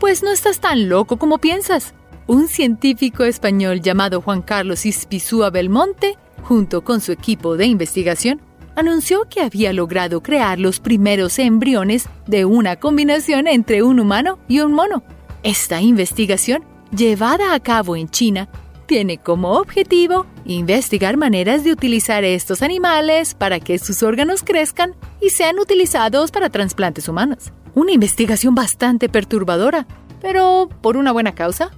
Pues 0.00 0.24
no 0.24 0.32
estás 0.32 0.58
tan 0.58 0.88
loco 0.88 1.18
como 1.18 1.38
piensas. 1.38 1.94
Un 2.26 2.48
científico 2.48 3.22
español 3.22 3.80
llamado 3.80 4.20
Juan 4.20 4.42
Carlos 4.42 4.86
Ispizúa 4.86 5.50
Belmonte, 5.50 6.18
junto 6.42 6.82
con 6.82 7.00
su 7.00 7.12
equipo 7.12 7.56
de 7.56 7.66
investigación, 7.66 8.40
anunció 8.74 9.28
que 9.30 9.40
había 9.40 9.72
logrado 9.72 10.20
crear 10.20 10.58
los 10.58 10.80
primeros 10.80 11.38
embriones 11.38 12.08
de 12.26 12.44
una 12.44 12.76
combinación 12.76 13.46
entre 13.46 13.84
un 13.84 14.00
humano 14.00 14.40
y 14.48 14.60
un 14.60 14.72
mono. 14.72 15.04
Esta 15.44 15.80
investigación 15.80 16.64
llevada 16.90 17.54
a 17.54 17.60
cabo 17.60 17.94
en 17.94 18.08
China, 18.08 18.48
tiene 18.86 19.18
como 19.18 19.52
objetivo 19.52 20.26
investigar 20.44 21.16
maneras 21.16 21.64
de 21.64 21.72
utilizar 21.72 22.24
estos 22.24 22.62
animales 22.62 23.34
para 23.34 23.60
que 23.60 23.78
sus 23.78 24.02
órganos 24.02 24.42
crezcan 24.42 24.94
y 25.20 25.30
sean 25.30 25.58
utilizados 25.58 26.30
para 26.30 26.50
trasplantes 26.50 27.08
humanos. 27.08 27.52
Una 27.74 27.92
investigación 27.92 28.54
bastante 28.54 29.08
perturbadora, 29.08 29.86
pero 30.20 30.68
por 30.80 30.96
una 30.96 31.12
buena 31.12 31.34
causa. 31.34 31.70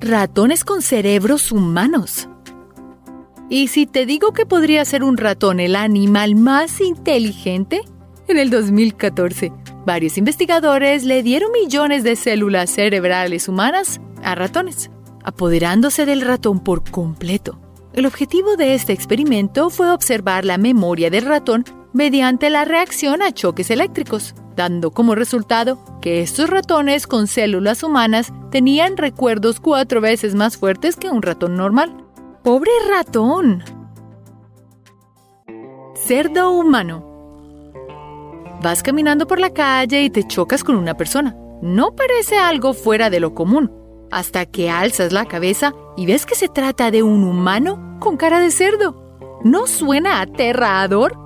Ratones 0.00 0.64
con 0.64 0.80
cerebros 0.80 1.52
humanos. 1.52 2.28
¿Y 3.50 3.68
si 3.68 3.86
te 3.86 4.06
digo 4.06 4.32
que 4.32 4.46
podría 4.46 4.84
ser 4.84 5.02
un 5.02 5.16
ratón 5.16 5.60
el 5.60 5.76
animal 5.76 6.36
más 6.36 6.80
inteligente? 6.80 7.82
En 8.28 8.38
el 8.38 8.48
2014, 8.48 9.52
Varios 9.86 10.18
investigadores 10.18 11.04
le 11.04 11.22
dieron 11.22 11.50
millones 11.52 12.04
de 12.04 12.14
células 12.14 12.70
cerebrales 12.70 13.48
humanas 13.48 14.00
a 14.22 14.34
ratones, 14.34 14.90
apoderándose 15.24 16.06
del 16.06 16.20
ratón 16.20 16.60
por 16.60 16.88
completo. 16.90 17.58
El 17.92 18.06
objetivo 18.06 18.56
de 18.56 18.74
este 18.74 18.92
experimento 18.92 19.70
fue 19.70 19.90
observar 19.90 20.44
la 20.44 20.58
memoria 20.58 21.10
del 21.10 21.26
ratón 21.26 21.64
mediante 21.92 22.50
la 22.50 22.64
reacción 22.64 23.20
a 23.22 23.32
choques 23.32 23.70
eléctricos, 23.70 24.34
dando 24.54 24.92
como 24.92 25.14
resultado 25.14 25.78
que 26.00 26.20
estos 26.22 26.48
ratones 26.48 27.06
con 27.06 27.26
células 27.26 27.82
humanas 27.82 28.32
tenían 28.50 28.96
recuerdos 28.96 29.58
cuatro 29.58 30.00
veces 30.00 30.34
más 30.34 30.56
fuertes 30.56 30.96
que 30.96 31.10
un 31.10 31.22
ratón 31.22 31.56
normal. 31.56 32.04
¡Pobre 32.42 32.70
ratón! 32.88 33.64
Cerdo 35.94 36.52
humano 36.52 37.10
Vas 38.62 38.82
caminando 38.82 39.26
por 39.26 39.40
la 39.40 39.50
calle 39.50 40.02
y 40.02 40.10
te 40.10 40.26
chocas 40.26 40.62
con 40.64 40.76
una 40.76 40.94
persona. 40.94 41.34
No 41.62 41.96
parece 41.96 42.36
algo 42.36 42.74
fuera 42.74 43.08
de 43.08 43.18
lo 43.18 43.34
común, 43.34 43.72
hasta 44.10 44.46
que 44.46 44.70
alzas 44.70 45.12
la 45.12 45.26
cabeza 45.26 45.74
y 45.96 46.06
ves 46.06 46.26
que 46.26 46.34
se 46.34 46.48
trata 46.48 46.90
de 46.90 47.02
un 47.02 47.24
humano 47.24 47.98
con 48.00 48.16
cara 48.16 48.40
de 48.40 48.50
cerdo. 48.50 49.18
¿No 49.44 49.66
suena 49.66 50.20
aterrador? 50.20 51.16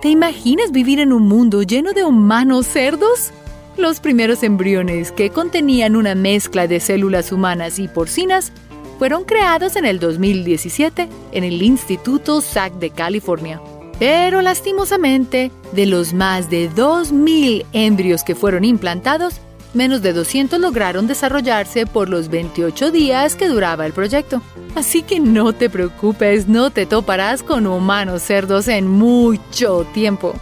¿Te 0.00 0.08
imaginas 0.08 0.72
vivir 0.72 1.00
en 1.00 1.12
un 1.12 1.28
mundo 1.28 1.62
lleno 1.62 1.92
de 1.92 2.04
humanos 2.04 2.66
cerdos? 2.66 3.32
Los 3.76 4.00
primeros 4.00 4.42
embriones, 4.42 5.12
que 5.12 5.30
contenían 5.30 5.96
una 5.96 6.14
mezcla 6.14 6.66
de 6.66 6.80
células 6.80 7.32
humanas 7.32 7.78
y 7.78 7.88
porcinas, 7.88 8.52
fueron 8.98 9.24
creados 9.24 9.76
en 9.76 9.84
el 9.84 9.98
2017 9.98 11.08
en 11.32 11.44
el 11.44 11.62
Instituto 11.62 12.40
SAC 12.40 12.74
de 12.74 12.90
California. 12.90 13.60
Pero 13.98 14.42
lastimosamente, 14.42 15.50
de 15.72 15.86
los 15.86 16.12
más 16.12 16.50
de 16.50 16.70
2.000 16.70 17.64
embrios 17.72 18.24
que 18.24 18.34
fueron 18.34 18.64
implantados, 18.64 19.40
menos 19.74 20.02
de 20.02 20.12
200 20.12 20.60
lograron 20.60 21.06
desarrollarse 21.06 21.86
por 21.86 22.08
los 22.08 22.28
28 22.28 22.90
días 22.90 23.36
que 23.36 23.48
duraba 23.48 23.86
el 23.86 23.92
proyecto. 23.92 24.42
Así 24.74 25.02
que 25.02 25.20
no 25.20 25.52
te 25.52 25.70
preocupes, 25.70 26.48
no 26.48 26.70
te 26.70 26.86
toparás 26.86 27.42
con 27.42 27.66
humanos 27.66 28.22
cerdos 28.22 28.68
en 28.68 28.88
mucho 28.88 29.86
tiempo. 29.92 30.34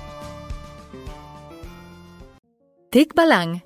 Tikbalang 2.90 3.62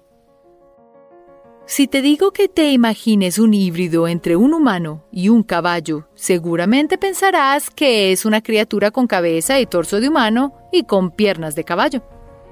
si 1.67 1.87
te 1.87 2.03
digo 2.03 2.33
que 2.33 2.49
te 2.49 2.73
imagines 2.73 3.39
un 3.39 3.55
híbrido 3.55 4.07
entre 4.07 4.37
un 4.37 4.53
humano 4.53 5.07
y 5.11 5.31
un 5.31 5.43
caballo, 5.43 6.07
seguramente 6.15 6.99
pensarás 6.99 7.71
que 7.71 8.13
es 8.13 8.27
una 8.27 8.43
criatura 8.43 8.91
con 8.91 9.07
cabeza 9.07 9.59
y 9.59 9.65
torso 9.65 9.99
de 9.99 10.09
humano 10.09 10.53
y 10.71 10.85
con 10.85 11.11
piernas 11.11 11.55
de 11.55 11.65
caballo. 11.65 12.03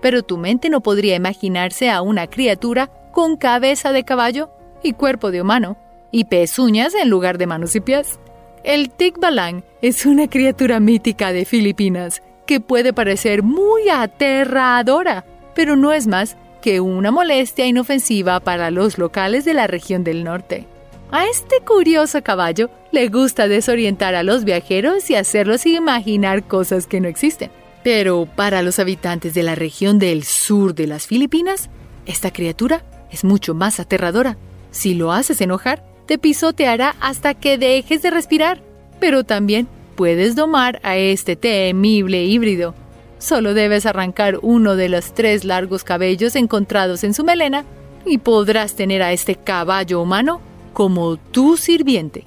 Pero 0.01 0.23
tu 0.23 0.39
mente 0.39 0.71
no 0.71 0.81
podría 0.81 1.15
imaginarse 1.15 1.91
a 1.91 2.01
una 2.01 2.27
criatura 2.27 2.91
con 3.13 3.37
cabeza 3.37 3.93
de 3.93 4.05
caballo 4.05 4.51
y 4.83 4.95
cuerpo 4.95 5.31
de 5.31 5.43
humano, 5.43 5.77
y 6.11 6.25
pezuñas 6.25 6.95
en 6.95 7.09
lugar 7.09 7.39
de 7.39 7.47
manos 7.47 7.77
y 7.77 7.81
pies. 7.81 8.19
El 8.65 8.91
Tikbalang 8.91 9.65
es 9.81 10.07
una 10.07 10.29
criatura 10.29 10.81
mítica 10.81 11.33
de 11.33 11.45
Filipinas 11.45 12.23
que 12.47 12.61
puede 12.61 12.93
parecer 12.93 13.43
muy 13.43 13.89
aterradora, 13.89 15.25
pero 15.55 15.77
no 15.77 15.93
es 15.93 16.07
más 16.07 16.37
que 16.61 16.81
una 16.81 17.11
molestia 17.11 17.67
inofensiva 17.67 18.41
para 18.41 18.71
los 18.71 18.99
locales 18.99 19.45
de 19.45 19.55
la 19.55 19.67
región 19.67 20.05
del 20.05 20.23
norte. 20.23 20.67
A 21.11 21.27
este 21.27 21.61
curioso 21.61 22.23
caballo 22.23 22.71
le 22.91 23.09
gusta 23.09 23.49
desorientar 23.49 24.15
a 24.15 24.23
los 24.23 24.45
viajeros 24.45 25.11
y 25.11 25.15
hacerlos 25.15 25.67
imaginar 25.67 26.45
cosas 26.45 26.87
que 26.87 27.01
no 27.01 27.09
existen. 27.09 27.51
Pero 27.83 28.27
para 28.27 28.63
los 28.63 28.79
habitantes 28.79 29.35
de 29.35 29.43
la 29.43 29.55
región 29.55 29.99
del 29.99 30.23
sur 30.23 30.75
de 30.75 30.87
las 30.87 31.07
Filipinas, 31.07 31.69
esta 32.07 32.33
criatura 32.33 32.83
es 33.13 33.25
mucho 33.25 33.55
más 33.55 33.79
aterradora. 33.79 34.37
Si 34.71 34.95
lo 34.95 35.13
haces 35.13 35.41
enojar, 35.41 35.85
te 36.07 36.19
pisoteará 36.19 36.97
hasta 37.01 37.35
que 37.35 37.59
dejes 37.59 38.03
de 38.03 38.11
respirar. 38.11 38.63
Pero 38.99 39.25
también 39.25 39.69
puedes 39.95 40.35
domar 40.35 40.81
a 40.83 40.97
este 40.97 41.37
temible 41.37 42.25
híbrido 42.25 42.75
Solo 43.23 43.55
debes 43.55 43.87
arrancar 43.87 44.41
uno 44.43 44.75
de 44.75 44.89
los 44.89 45.15
tres 45.15 45.45
largos 45.45 45.85
cabellos 45.85 46.35
encontrados 46.35 47.05
en 47.05 47.15
su 47.15 47.23
melena 47.23 47.65
y 48.05 48.19
podrás 48.19 48.75
tener 48.75 49.01
a 49.01 49.13
este 49.13 49.37
caballo 49.37 50.03
humano 50.03 50.41
como 50.73 51.19
tu 51.19 51.57
sirviente. 51.57 52.25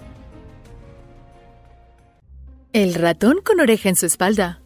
El 2.72 2.94
ratón 2.94 3.40
con 3.44 3.60
oreja 3.60 3.90
en 3.90 3.98
su 3.98 4.06
espalda. 4.06 4.62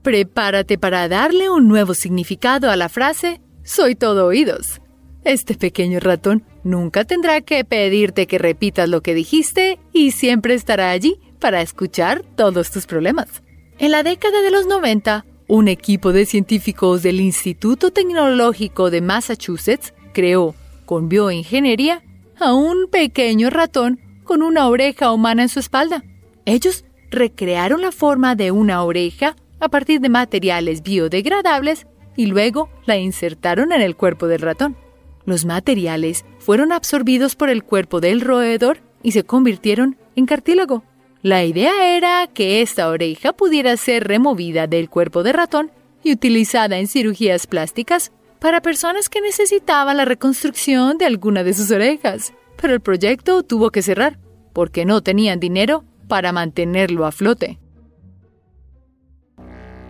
Prepárate 0.00 0.78
para 0.78 1.06
darle 1.06 1.50
un 1.50 1.68
nuevo 1.68 1.92
significado 1.92 2.70
a 2.70 2.76
la 2.76 2.88
frase 2.88 3.42
Soy 3.62 3.96
todo 3.96 4.24
oídos. 4.24 4.80
Este 5.24 5.54
pequeño 5.54 6.00
ratón 6.00 6.44
nunca 6.64 7.04
tendrá 7.04 7.40
que 7.42 7.64
pedirte 7.64 8.26
que 8.26 8.38
repitas 8.38 8.88
lo 8.88 9.02
que 9.02 9.14
dijiste 9.14 9.78
y 9.92 10.12
siempre 10.12 10.54
estará 10.54 10.90
allí 10.90 11.18
para 11.38 11.60
escuchar 11.60 12.22
todos 12.36 12.70
tus 12.70 12.86
problemas. 12.86 13.42
En 13.78 13.90
la 13.90 14.02
década 14.02 14.42
de 14.42 14.50
los 14.50 14.66
90, 14.66 15.24
un 15.48 15.68
equipo 15.68 16.12
de 16.12 16.26
científicos 16.26 17.02
del 17.02 17.20
Instituto 17.20 17.90
Tecnológico 17.90 18.90
de 18.90 19.00
Massachusetts 19.00 19.94
creó, 20.12 20.54
con 20.86 21.08
bioingeniería, 21.08 22.02
a 22.38 22.54
un 22.54 22.88
pequeño 22.90 23.50
ratón 23.50 24.00
con 24.24 24.42
una 24.42 24.68
oreja 24.68 25.12
humana 25.12 25.42
en 25.42 25.48
su 25.48 25.60
espalda. 25.60 26.02
Ellos 26.46 26.84
recrearon 27.10 27.82
la 27.82 27.92
forma 27.92 28.34
de 28.34 28.50
una 28.50 28.82
oreja 28.84 29.36
a 29.58 29.68
partir 29.68 30.00
de 30.00 30.08
materiales 30.08 30.82
biodegradables 30.82 31.86
y 32.16 32.26
luego 32.26 32.70
la 32.86 32.96
insertaron 32.96 33.72
en 33.72 33.82
el 33.82 33.96
cuerpo 33.96 34.26
del 34.26 34.40
ratón. 34.40 34.76
Los 35.24 35.44
materiales 35.44 36.24
fueron 36.38 36.72
absorbidos 36.72 37.36
por 37.36 37.50
el 37.50 37.62
cuerpo 37.62 38.00
del 38.00 38.20
roedor 38.20 38.78
y 39.02 39.12
se 39.12 39.24
convirtieron 39.24 39.96
en 40.16 40.26
cartílago. 40.26 40.82
La 41.22 41.44
idea 41.44 41.96
era 41.96 42.26
que 42.26 42.62
esta 42.62 42.88
oreja 42.88 43.32
pudiera 43.32 43.76
ser 43.76 44.08
removida 44.08 44.66
del 44.66 44.88
cuerpo 44.88 45.22
de 45.22 45.32
ratón 45.32 45.70
y 46.02 46.12
utilizada 46.12 46.78
en 46.78 46.88
cirugías 46.88 47.46
plásticas 47.46 48.10
para 48.38 48.62
personas 48.62 49.10
que 49.10 49.20
necesitaban 49.20 49.98
la 49.98 50.06
reconstrucción 50.06 50.96
de 50.96 51.04
alguna 51.04 51.44
de 51.44 51.52
sus 51.52 51.70
orejas. 51.70 52.32
Pero 52.60 52.72
el 52.72 52.80
proyecto 52.80 53.42
tuvo 53.42 53.70
que 53.70 53.82
cerrar 53.82 54.18
porque 54.52 54.84
no 54.84 55.02
tenían 55.02 55.40
dinero 55.40 55.84
para 56.08 56.32
mantenerlo 56.32 57.06
a 57.06 57.12
flote. 57.12 57.58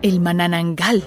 El 0.01 0.19
mananangal. 0.19 1.03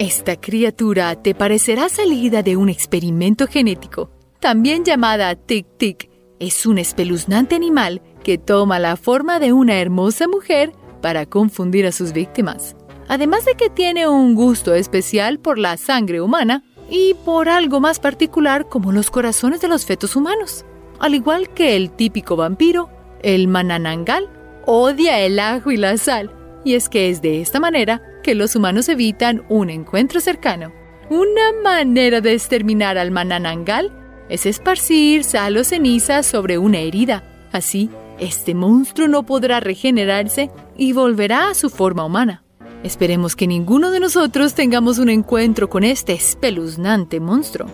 Esta 0.00 0.40
criatura 0.40 1.14
te 1.14 1.34
parecerá 1.34 1.90
salida 1.90 2.42
de 2.42 2.56
un 2.56 2.70
experimento 2.70 3.46
genético, 3.46 4.10
también 4.40 4.82
llamada 4.82 5.34
tic-tic. 5.34 6.08
Es 6.38 6.64
un 6.64 6.78
espeluznante 6.78 7.54
animal 7.54 8.00
que 8.24 8.38
toma 8.38 8.78
la 8.78 8.96
forma 8.96 9.38
de 9.38 9.52
una 9.52 9.78
hermosa 9.78 10.26
mujer 10.26 10.72
para 11.02 11.26
confundir 11.26 11.86
a 11.86 11.92
sus 11.92 12.14
víctimas. 12.14 12.76
Además 13.08 13.44
de 13.44 13.56
que 13.56 13.68
tiene 13.68 14.08
un 14.08 14.34
gusto 14.34 14.74
especial 14.74 15.38
por 15.38 15.58
la 15.58 15.76
sangre 15.76 16.22
humana 16.22 16.64
y 16.88 17.12
por 17.26 17.50
algo 17.50 17.78
más 17.78 18.00
particular 18.00 18.70
como 18.70 18.92
los 18.92 19.10
corazones 19.10 19.60
de 19.60 19.68
los 19.68 19.84
fetos 19.84 20.16
humanos. 20.16 20.64
Al 20.98 21.14
igual 21.14 21.50
que 21.50 21.76
el 21.76 21.90
típico 21.90 22.36
vampiro, 22.36 22.88
el 23.22 23.48
mananangal 23.48 24.30
odia 24.64 25.20
el 25.20 25.38
ajo 25.38 25.70
y 25.70 25.76
la 25.76 25.98
sal, 25.98 26.34
y 26.64 26.72
es 26.72 26.88
que 26.88 27.10
es 27.10 27.20
de 27.20 27.42
esta 27.42 27.60
manera 27.60 28.00
que 28.22 28.34
los 28.34 28.56
humanos 28.56 28.88
evitan 28.88 29.44
un 29.48 29.70
encuentro 29.70 30.20
cercano. 30.20 30.72
Una 31.08 31.52
manera 31.62 32.20
de 32.20 32.32
exterminar 32.34 32.98
al 32.98 33.10
mananangal 33.10 33.92
es 34.28 34.46
esparcir 34.46 35.24
sal 35.24 35.56
o 35.56 35.64
ceniza 35.64 36.22
sobre 36.22 36.58
una 36.58 36.78
herida. 36.78 37.24
Así 37.52 37.90
este 38.20 38.54
monstruo 38.54 39.08
no 39.08 39.24
podrá 39.24 39.60
regenerarse 39.60 40.50
y 40.76 40.92
volverá 40.92 41.48
a 41.48 41.54
su 41.54 41.70
forma 41.70 42.04
humana. 42.04 42.44
Esperemos 42.84 43.34
que 43.34 43.46
ninguno 43.46 43.90
de 43.90 43.98
nosotros 43.98 44.54
tengamos 44.54 44.98
un 44.98 45.08
encuentro 45.08 45.68
con 45.68 45.84
este 45.84 46.12
espeluznante 46.12 47.18
monstruo. 47.18 47.68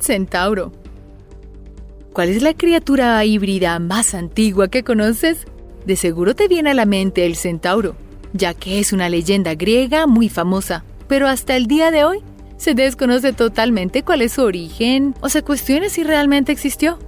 Centauro. 0.00 0.72
¿Cuál 2.12 2.30
es 2.30 2.42
la 2.42 2.54
criatura 2.54 3.24
híbrida 3.24 3.78
más 3.78 4.14
antigua 4.14 4.68
que 4.68 4.82
conoces? 4.82 5.46
De 5.86 5.96
seguro 5.96 6.34
te 6.34 6.48
viene 6.48 6.70
a 6.70 6.74
la 6.74 6.86
mente 6.86 7.26
el 7.26 7.36
centauro, 7.36 7.94
ya 8.32 8.54
que 8.54 8.78
es 8.78 8.92
una 8.92 9.08
leyenda 9.08 9.54
griega 9.54 10.06
muy 10.06 10.28
famosa, 10.28 10.84
pero 11.08 11.26
hasta 11.26 11.56
el 11.56 11.66
día 11.66 11.90
de 11.90 12.04
hoy 12.04 12.22
se 12.56 12.74
desconoce 12.74 13.32
totalmente 13.32 14.02
cuál 14.02 14.22
es 14.22 14.32
su 14.32 14.42
origen 14.42 15.14
o 15.20 15.28
se 15.28 15.42
cuestiona 15.42 15.88
si 15.88 16.04
realmente 16.04 16.52
existió. 16.52 16.98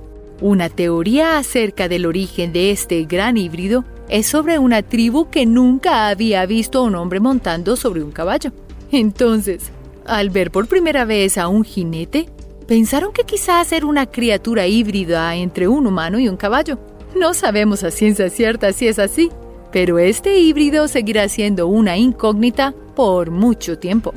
Una 0.41 0.69
teoría 0.69 1.39
acerca 1.39 1.89
del 1.89 2.07
origen 2.07 2.53
de 2.53 2.71
este 2.71 3.05
gran 3.05 3.37
híbrido 3.37 3.85
es 4.09 4.27
sobre 4.27 4.59
una 4.59 4.83
tribu 4.83 5.31
que 5.31 5.47
nunca 5.47 6.09
había 6.09 6.45
visto 6.47 6.79
a 6.79 6.83
un 6.83 6.97
hombre 6.97 7.21
montando 7.21 7.77
sobre 7.77 8.03
un 8.03 8.11
caballo. 8.11 8.51
Entonces, 8.91 9.71
al 10.07 10.31
ver 10.31 10.51
por 10.51 10.67
primera 10.67 11.05
vez 11.05 11.39
a 11.39 11.49
un 11.49 11.65
jinete, 11.65 12.29
pensaron 12.67 13.13
que 13.13 13.25
quizás 13.25 13.71
era 13.73 13.87
una 13.87 14.07
criatura 14.07 14.67
híbrida 14.67 15.35
entre 15.37 15.69
un 15.69 15.87
humano 15.87 16.19
y 16.19 16.29
un 16.29 16.37
caballo. 16.37 16.79
No 17.15 17.35
sabemos 17.35 17.85
a 17.85 17.91
ciencia 17.91 18.31
cierta 18.31 18.73
si 18.73 18.89
es 18.89 18.99
así, 18.99 19.31
pero 19.73 19.99
este 19.99 20.39
híbrido 20.39 20.89
seguirá 20.89 21.29
siendo 21.29 21.67
una 21.67 21.97
incógnita 21.97 22.75
por 22.95 23.31
mucho 23.31 23.79
tiempo. 23.79 24.13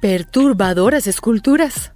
Perturbadoras 0.00 1.06
esculturas 1.06 1.92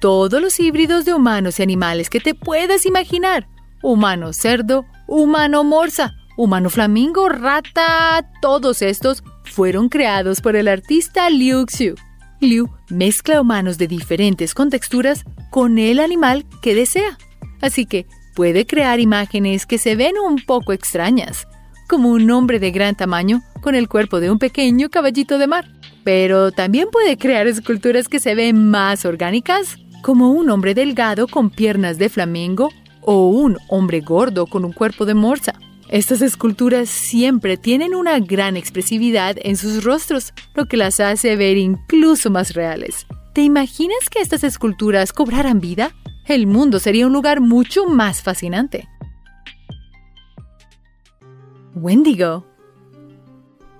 todos 0.00 0.40
los 0.40 0.58
híbridos 0.58 1.04
de 1.04 1.12
humanos 1.14 1.60
y 1.60 1.62
animales 1.62 2.10
que 2.10 2.20
te 2.20 2.34
puedas 2.34 2.86
imaginar. 2.86 3.46
Humano 3.82 4.32
cerdo, 4.32 4.86
humano 5.06 5.62
morsa, 5.62 6.14
humano 6.36 6.70
flamingo, 6.70 7.28
rata, 7.28 8.26
todos 8.40 8.82
estos 8.82 9.22
fueron 9.44 9.88
creados 9.88 10.40
por 10.40 10.56
el 10.56 10.68
artista 10.68 11.28
Liu 11.30 11.66
Xiu. 11.68 11.94
Liu 12.40 12.70
mezcla 12.88 13.40
humanos 13.40 13.76
de 13.76 13.86
diferentes 13.86 14.54
contexturas 14.54 15.24
con 15.50 15.78
el 15.78 16.00
animal 16.00 16.46
que 16.62 16.74
desea. 16.74 17.18
Así 17.60 17.84
que 17.84 18.06
puede 18.34 18.66
crear 18.66 18.98
imágenes 18.98 19.66
que 19.66 19.76
se 19.76 19.94
ven 19.94 20.14
un 20.18 20.36
poco 20.36 20.72
extrañas, 20.72 21.46
como 21.86 22.08
un 22.10 22.30
hombre 22.30 22.58
de 22.58 22.70
gran 22.70 22.94
tamaño 22.94 23.42
con 23.60 23.74
el 23.74 23.88
cuerpo 23.88 24.20
de 24.20 24.30
un 24.30 24.38
pequeño 24.38 24.88
caballito 24.88 25.36
de 25.36 25.46
mar. 25.46 25.66
Pero 26.02 26.50
también 26.50 26.88
puede 26.90 27.18
crear 27.18 27.46
esculturas 27.46 28.08
que 28.08 28.20
se 28.20 28.34
ven 28.34 28.70
más 28.70 29.04
orgánicas, 29.04 29.76
como 30.02 30.30
un 30.30 30.48
hombre 30.48 30.72
delgado 30.72 31.28
con 31.28 31.50
piernas 31.50 31.98
de 31.98 32.08
flamingo 32.08 32.70
o 33.02 33.28
un 33.28 33.58
hombre 33.68 34.00
gordo 34.00 34.46
con 34.46 34.64
un 34.64 34.72
cuerpo 34.72 35.04
de 35.04 35.12
morsa. 35.12 35.52
Estas 35.90 36.22
esculturas 36.22 36.88
siempre 36.88 37.56
tienen 37.56 37.96
una 37.96 38.20
gran 38.20 38.56
expresividad 38.56 39.34
en 39.40 39.56
sus 39.56 39.82
rostros, 39.82 40.32
lo 40.54 40.66
que 40.66 40.76
las 40.76 41.00
hace 41.00 41.34
ver 41.34 41.56
incluso 41.56 42.30
más 42.30 42.54
reales. 42.54 43.08
¿Te 43.34 43.40
imaginas 43.40 44.08
que 44.08 44.20
estas 44.20 44.44
esculturas 44.44 45.12
cobraran 45.12 45.58
vida? 45.58 45.90
El 46.28 46.46
mundo 46.46 46.78
sería 46.78 47.08
un 47.08 47.12
lugar 47.12 47.40
mucho 47.40 47.86
más 47.86 48.22
fascinante. 48.22 48.88
Wendigo. 51.74 52.46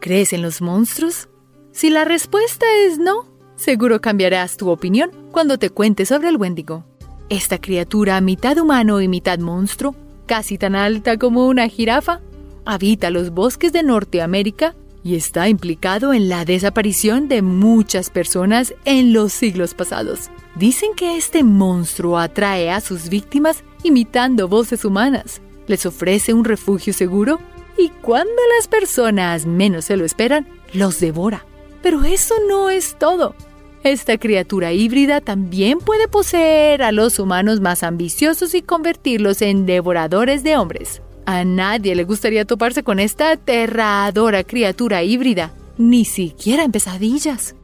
¿Crees 0.01 0.33
en 0.33 0.43
los 0.43 0.61
monstruos? 0.61 1.29
Si 1.71 1.91
la 1.91 2.05
respuesta 2.05 2.67
es 2.87 2.99
no, 2.99 3.25
seguro 3.55 4.01
cambiarás 4.01 4.57
tu 4.57 4.69
opinión 4.69 5.13
cuando 5.31 5.59
te 5.59 5.71
cuente 5.71 6.05
sobre 6.07 6.29
el 6.29 6.39
Wendigo. 6.39 6.85
Esta 7.29 7.59
criatura 7.59 8.21
mitad 8.21 8.59
humano 8.59 9.01
y 9.01 9.07
mitad 9.07 9.39
monstruo, 9.39 9.95
casi 10.31 10.59
tan 10.59 10.77
alta 10.77 11.17
como 11.17 11.49
una 11.49 11.67
jirafa, 11.67 12.21
habita 12.65 13.11
los 13.11 13.31
bosques 13.31 13.73
de 13.73 13.83
Norteamérica 13.83 14.77
y 15.03 15.17
está 15.17 15.49
implicado 15.49 16.13
en 16.13 16.29
la 16.29 16.45
desaparición 16.45 17.27
de 17.27 17.43
muchas 17.43 18.11
personas 18.11 18.73
en 18.85 19.13
los 19.13 19.33
siglos 19.33 19.75
pasados. 19.75 20.31
Dicen 20.55 20.91
que 20.95 21.17
este 21.17 21.43
monstruo 21.43 22.17
atrae 22.17 22.71
a 22.71 22.81
sus 22.81 23.09
víctimas 23.09 23.65
imitando 23.83 24.47
voces 24.47 24.85
humanas, 24.85 25.43
les 25.67 25.85
ofrece 25.85 26.33
un 26.33 26.45
refugio 26.45 26.93
seguro 26.93 27.41
y 27.77 27.89
cuando 27.89 28.41
las 28.57 28.69
personas 28.69 29.47
menos 29.47 29.87
se 29.87 29.97
lo 29.97 30.05
esperan, 30.05 30.47
los 30.73 31.01
devora. 31.01 31.45
Pero 31.83 32.05
eso 32.05 32.37
no 32.49 32.71
es 32.71 32.97
todo. 33.01 33.35
Esta 33.83 34.19
criatura 34.19 34.73
híbrida 34.73 35.23
también 35.23 35.79
puede 35.79 36.07
poseer 36.07 36.83
a 36.83 36.93
los 36.93 37.19
humanos 37.19 37.61
más 37.61 37.83
ambiciosos 37.83 38.55
y 38.55 38.61
convertirlos 38.61 39.41
en 39.41 39.65
devoradores 39.65 40.43
de 40.43 40.59
hombres. 40.59 41.01
A 41.25 41.45
nadie 41.45 41.95
le 41.95 42.05
gustaría 42.05 42.45
toparse 42.45 42.83
con 42.83 43.01
esta 43.01 43.33
aterradora 43.33 44.45
criatura 44.45 45.03
híbrida, 45.03 45.55
ni 45.79 46.05
siquiera 46.05 46.63
en 46.63 46.73
pesadillas. 46.73 47.55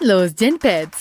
Los 0.00 0.34
Genpets. 0.34 0.98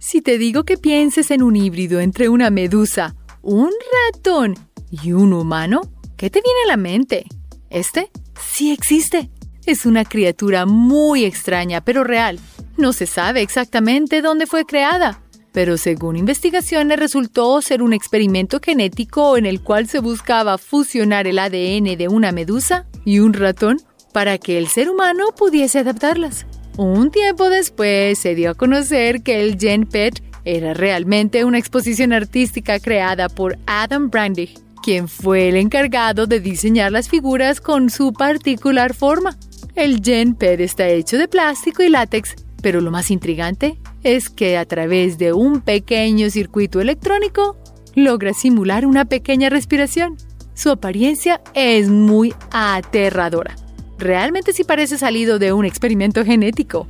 Si 0.00 0.20
te 0.20 0.36
digo 0.36 0.64
que 0.64 0.76
pienses 0.76 1.30
en 1.30 1.42
un 1.42 1.54
híbrido 1.54 2.00
entre 2.00 2.28
una 2.28 2.50
medusa, 2.50 3.14
un 3.40 3.70
ratón 4.12 4.56
y 4.90 5.12
un 5.12 5.32
humano, 5.32 5.82
¿qué 6.16 6.28
te 6.28 6.40
viene 6.40 6.58
a 6.64 6.68
la 6.68 6.76
mente? 6.76 7.24
Este 7.70 8.10
sí 8.54 8.72
existe. 8.72 9.30
Es 9.66 9.86
una 9.86 10.04
criatura 10.04 10.66
muy 10.66 11.24
extraña, 11.24 11.80
pero 11.80 12.04
real. 12.04 12.38
No 12.76 12.92
se 12.92 13.06
sabe 13.06 13.40
exactamente 13.40 14.20
dónde 14.20 14.46
fue 14.46 14.66
creada, 14.66 15.22
pero 15.52 15.78
según 15.78 16.16
investigaciones 16.16 16.98
resultó 16.98 17.62
ser 17.62 17.82
un 17.82 17.94
experimento 17.94 18.60
genético 18.62 19.38
en 19.38 19.46
el 19.46 19.62
cual 19.62 19.88
se 19.88 20.00
buscaba 20.00 20.58
fusionar 20.58 21.26
el 21.26 21.38
ADN 21.38 21.96
de 21.96 22.08
una 22.10 22.30
medusa 22.30 22.86
y 23.06 23.20
un 23.20 23.32
ratón 23.32 23.78
para 24.12 24.36
que 24.36 24.58
el 24.58 24.68
ser 24.68 24.90
humano 24.90 25.26
pudiese 25.34 25.78
adaptarlas. 25.78 26.46
Un 26.76 27.10
tiempo 27.10 27.48
después 27.48 28.18
se 28.18 28.34
dio 28.34 28.50
a 28.50 28.54
conocer 28.54 29.22
que 29.22 29.40
el 29.40 29.58
GenPet 29.58 30.22
era 30.44 30.74
realmente 30.74 31.44
una 31.44 31.58
exposición 31.58 32.12
artística 32.12 32.80
creada 32.80 33.30
por 33.30 33.56
Adam 33.66 34.10
Brandig, 34.10 34.58
quien 34.82 35.08
fue 35.08 35.48
el 35.48 35.56
encargado 35.56 36.26
de 36.26 36.40
diseñar 36.40 36.92
las 36.92 37.08
figuras 37.08 37.62
con 37.62 37.88
su 37.88 38.12
particular 38.12 38.92
forma. 38.92 39.38
El 39.74 40.00
GenPed 40.00 40.60
está 40.60 40.86
hecho 40.86 41.18
de 41.18 41.26
plástico 41.26 41.82
y 41.82 41.88
látex, 41.88 42.36
pero 42.62 42.80
lo 42.80 42.92
más 42.92 43.10
intrigante 43.10 43.76
es 44.04 44.30
que 44.30 44.56
a 44.56 44.64
través 44.66 45.18
de 45.18 45.32
un 45.32 45.62
pequeño 45.62 46.30
circuito 46.30 46.80
electrónico 46.80 47.56
logra 47.96 48.32
simular 48.34 48.86
una 48.86 49.04
pequeña 49.04 49.50
respiración. 49.50 50.16
Su 50.54 50.70
apariencia 50.70 51.40
es 51.54 51.88
muy 51.88 52.32
aterradora. 52.52 53.56
Realmente 53.98 54.52
sí 54.52 54.62
parece 54.62 54.96
salido 54.96 55.40
de 55.40 55.52
un 55.52 55.64
experimento 55.64 56.24
genético. 56.24 56.86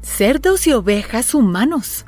Cerdos 0.00 0.64
y 0.68 0.72
ovejas 0.72 1.34
humanos. 1.34 2.04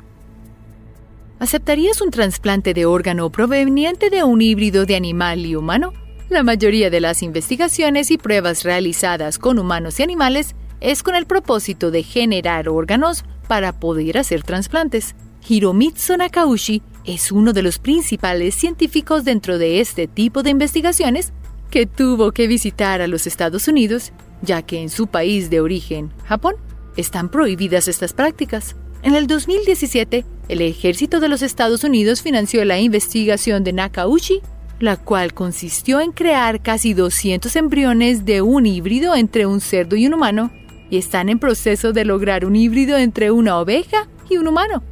¿Aceptarías 1.39 1.99
un 2.01 2.11
trasplante 2.11 2.73
de 2.73 2.85
órgano 2.85 3.29
proveniente 3.31 4.09
de 4.09 4.23
un 4.23 4.41
híbrido 4.41 4.85
de 4.85 4.95
animal 4.95 5.45
y 5.45 5.55
humano? 5.55 5.91
La 6.31 6.43
mayoría 6.43 6.89
de 6.89 7.01
las 7.01 7.23
investigaciones 7.23 8.09
y 8.09 8.17
pruebas 8.17 8.63
realizadas 8.63 9.37
con 9.37 9.59
humanos 9.59 9.99
y 9.99 10.03
animales 10.03 10.55
es 10.79 11.03
con 11.03 11.13
el 11.13 11.25
propósito 11.25 11.91
de 11.91 12.03
generar 12.03 12.69
órganos 12.69 13.25
para 13.49 13.73
poder 13.73 14.17
hacer 14.17 14.41
trasplantes. 14.41 15.13
Hiromitsu 15.45 16.15
Nakaushi 16.15 16.83
es 17.03 17.33
uno 17.33 17.51
de 17.51 17.63
los 17.63 17.79
principales 17.79 18.55
científicos 18.55 19.25
dentro 19.25 19.57
de 19.57 19.81
este 19.81 20.07
tipo 20.07 20.41
de 20.41 20.51
investigaciones 20.51 21.33
que 21.69 21.85
tuvo 21.85 22.31
que 22.31 22.47
visitar 22.47 23.01
a 23.01 23.07
los 23.07 23.27
Estados 23.27 23.67
Unidos, 23.67 24.13
ya 24.41 24.61
que 24.61 24.81
en 24.81 24.89
su 24.89 25.07
país 25.07 25.49
de 25.49 25.59
origen, 25.59 26.13
Japón, 26.23 26.55
están 26.95 27.27
prohibidas 27.27 27.89
estas 27.89 28.13
prácticas. 28.13 28.77
En 29.03 29.15
el 29.15 29.27
2017, 29.27 30.23
el 30.47 30.61
ejército 30.61 31.19
de 31.19 31.27
los 31.27 31.41
Estados 31.41 31.83
Unidos 31.83 32.21
financió 32.21 32.63
la 32.63 32.79
investigación 32.79 33.65
de 33.65 33.73
Nakaushi 33.73 34.41
la 34.81 34.97
cual 34.97 35.33
consistió 35.33 36.01
en 36.01 36.11
crear 36.11 36.61
casi 36.61 36.93
200 36.93 37.55
embriones 37.55 38.25
de 38.25 38.41
un 38.41 38.65
híbrido 38.65 39.15
entre 39.15 39.45
un 39.45 39.61
cerdo 39.61 39.95
y 39.95 40.07
un 40.07 40.13
humano, 40.13 40.51
y 40.89 40.97
están 40.97 41.29
en 41.29 41.39
proceso 41.39 41.93
de 41.93 42.03
lograr 42.03 42.45
un 42.45 42.55
híbrido 42.55 42.97
entre 42.97 43.31
una 43.31 43.59
oveja 43.59 44.07
y 44.29 44.37
un 44.37 44.47
humano. 44.47 44.83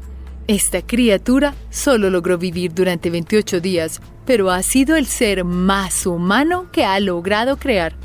Esta 0.48 0.82
criatura 0.82 1.54
solo 1.70 2.10
logró 2.10 2.38
vivir 2.38 2.74
durante 2.74 3.10
28 3.10 3.60
días, 3.60 4.02
pero 4.26 4.50
ha 4.52 4.64
sido 4.64 4.96
el 4.96 5.06
ser 5.06 5.44
más 5.44 6.06
humano 6.06 6.68
que 6.72 6.86
ha 6.86 7.00
logrado 7.00 7.58
crear, 7.58 7.96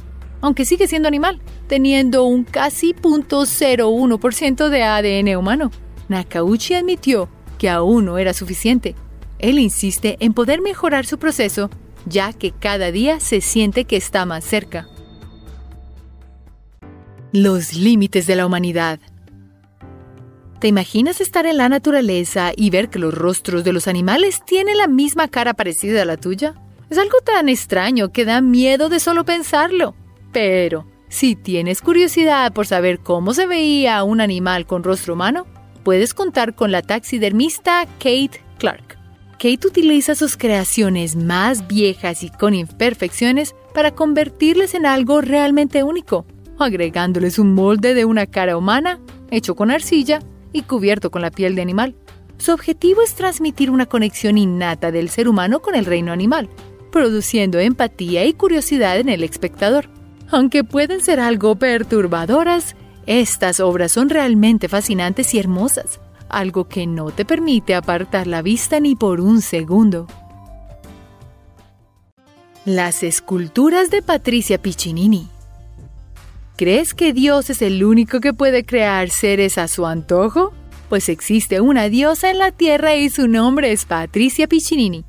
aunque 0.41 0.65
sigue 0.65 0.89
siendo 0.89 1.09
animal, 1.09 1.41
teniendo 1.69 2.25
un 2.25 2.45
casi 2.45 2.95
0.01% 2.95 4.69
de 4.69 4.83
ADN 4.83 5.37
humano. 5.37 5.71
Nakauchi 6.09 6.75
admitió 6.75 7.29
que 7.59 7.71
aún 7.71 8.07
no 8.07 8.19
era 8.19 8.35
suficiente 8.35 8.95
él 9.45 9.59
insiste 9.59 10.17
en 10.21 10.33
poder 10.33 10.63
mejorar 10.63 11.05
su 11.05 11.19
proceso, 11.19 11.71
ya 12.07 12.33
que 12.33 12.51
cada 12.51 12.91
día 12.91 13.21
se 13.21 13.41
siente 13.41 13.85
que 13.85 13.97
está 13.97 14.25
más 14.25 14.45
cerca. 14.45 14.89
Los 17.33 17.75
límites 17.75 18.27
de 18.27 18.37
la 18.37 18.47
humanidad. 18.47 19.01
¿Te 20.61 20.69
imaginas 20.69 21.21
estar 21.21 21.45
en 21.45 21.59
la 21.59 21.69
naturaleza 21.69 22.53
y 22.57 22.71
ver 22.71 22.89
que 22.89 22.99
los 22.99 23.13
rostros 23.13 23.65
de 23.65 23.75
los 23.75 23.87
animales 23.87 24.43
tienen 24.47 24.79
la 24.79 24.87
misma 24.87 25.29
cara 25.29 25.53
parecida 25.53 26.03
a 26.03 26.07
la 26.07 26.17
tuya? 26.17 26.55
Es 26.89 26.97
algo 26.97 27.19
tan 27.21 27.51
extraño 27.51 28.13
que 28.13 28.25
da 28.25 28.41
miedo 28.41 28.89
de 28.89 28.99
solo 28.99 29.25
pensarlo. 29.25 29.95
Pero, 30.33 30.87
si 31.09 31.37
tienes 31.37 31.83
curiosidad 31.83 32.53
por 32.55 32.67
saber 32.67 33.01
cómo 33.01 33.35
se 33.35 33.47
veía 33.47 34.03
un 34.05 34.23
animal 34.23 34.67
con 34.67 34.85
rostro 34.85 35.13
humano, 35.13 35.47
puedes 35.83 36.15
contar 36.15 36.55
con 36.55 36.73
la 36.73 36.81
taxidermista 36.81 37.87
Kate 37.99 38.41
Clark. 38.59 39.04
Kate 39.45 39.67
utiliza 39.67 40.15
sus 40.15 40.39
creaciones 40.39 41.17
más 41.17 41.69
viejas 41.69 42.23
y 42.23 42.31
con 42.31 42.55
imperfecciones 42.55 43.55
para 43.75 43.95
convertirles 43.95 44.73
en 44.73 44.87
algo 44.87 45.21
realmente 45.21 45.83
único, 45.83 46.25
agregándoles 46.59 47.39
un 47.39 47.53
molde 47.53 47.93
de 47.93 48.07
una 48.07 48.25
cara 48.25 48.57
humana, 48.57 49.01
hecho 49.31 49.55
con 49.55 49.71
arcilla 49.71 50.21
y 50.55 50.63
cubierto 50.63 51.11
con 51.11 51.21
la 51.21 51.31
piel 51.31 51.57
de 51.57 51.61
animal. 51.61 51.95
Su 52.39 52.53
objetivo 52.53 53.03
es 53.03 53.17
transmitir 53.17 53.71
una 53.71 53.85
conexión 53.85 54.39
innata 54.39 54.91
del 54.91 55.11
ser 55.11 55.29
humano 55.29 55.61
con 55.61 55.75
el 55.75 55.85
reino 55.85 56.11
animal, 56.11 56.49
produciendo 56.91 57.59
empatía 57.59 58.25
y 58.25 58.33
curiosidad 58.33 58.99
en 58.99 59.11
el 59.11 59.23
espectador. 59.23 59.91
Aunque 60.31 60.65
pueden 60.65 61.03
ser 61.03 61.21
algo 61.21 61.57
perturbadoras, 61.57 62.77
estas 63.05 63.61
obras 63.61 63.93
son 63.93 64.09
realmente 64.09 64.71
fascinantes 64.71 65.35
y 65.35 65.39
hermosas 65.39 66.01
algo 66.39 66.69
que 66.69 66.87
no 66.87 67.11
te 67.11 67.25
permite 67.25 67.75
apartar 67.75 68.27
la 68.27 68.43
vista 68.43 68.81
ni 68.81 68.97
por 68.97 69.21
un 69.21 69.41
segundo. 69.41 70.07
Las 72.65 73.03
esculturas 73.03 73.91
de 73.91 74.03
Patricia 74.03 74.61
Piccinini. 74.61 75.29
¿Crees 76.57 76.95
que 76.95 77.13
Dios 77.13 77.51
es 77.51 77.63
el 77.63 77.85
único 77.85 78.21
que 78.21 78.33
puede 78.33 78.65
crear 78.65 79.11
seres 79.11 79.59
a 79.59 79.69
su 79.69 79.87
antojo? 79.87 80.53
Pues 80.89 81.09
existe 81.09 81.61
una 81.61 81.89
diosa 81.89 82.31
en 82.31 82.39
la 82.39 82.53
Tierra 82.53 82.95
y 82.95 83.11
su 83.11 83.29
nombre 83.29 83.73
es 83.73 83.85
Patricia 83.85 84.47
Piccinini. 84.47 85.05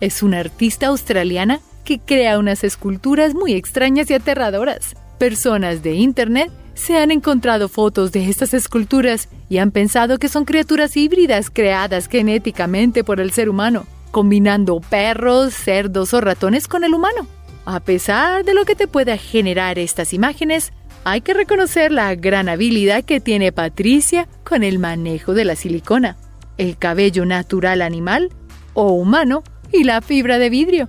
Es 0.00 0.22
una 0.22 0.40
artista 0.40 0.88
australiana 0.88 1.60
que 1.84 1.98
crea 1.98 2.38
unas 2.38 2.64
esculturas 2.64 3.34
muy 3.34 3.52
extrañas 3.54 4.10
y 4.10 4.14
aterradoras. 4.14 4.94
Personas 5.18 5.82
de 5.82 5.94
Internet 5.94 6.50
se 6.74 6.98
han 6.98 7.10
encontrado 7.10 7.68
fotos 7.68 8.12
de 8.12 8.28
estas 8.28 8.54
esculturas 8.54 9.28
y 9.48 9.58
han 9.58 9.70
pensado 9.70 10.18
que 10.18 10.28
son 10.28 10.44
criaturas 10.44 10.96
híbridas 10.96 11.50
creadas 11.50 12.08
genéticamente 12.08 13.04
por 13.04 13.20
el 13.20 13.32
ser 13.32 13.48
humano. 13.48 13.86
combinando 14.10 14.80
perros, 14.80 15.54
cerdos 15.54 16.12
o 16.14 16.20
ratones 16.20 16.66
con 16.66 16.82
el 16.82 16.94
humano. 16.94 17.28
A 17.64 17.78
pesar 17.78 18.44
de 18.44 18.54
lo 18.54 18.64
que 18.64 18.74
te 18.74 18.88
pueda 18.88 19.16
generar 19.16 19.78
estas 19.78 20.12
imágenes, 20.12 20.72
hay 21.04 21.20
que 21.20 21.32
reconocer 21.32 21.92
la 21.92 22.14
gran 22.14 22.48
habilidad 22.48 23.04
que 23.04 23.20
tiene 23.20 23.52
Patricia 23.52 24.28
con 24.44 24.64
el 24.64 24.78
manejo 24.78 25.32
de 25.32 25.44
la 25.44 25.54
silicona, 25.54 26.16
el 26.58 26.76
cabello 26.76 27.24
natural 27.24 27.82
animal 27.82 28.30
o 28.74 28.92
humano 28.92 29.44
y 29.72 29.84
la 29.84 30.00
fibra 30.00 30.38
de 30.38 30.50
vidrio. 30.50 30.88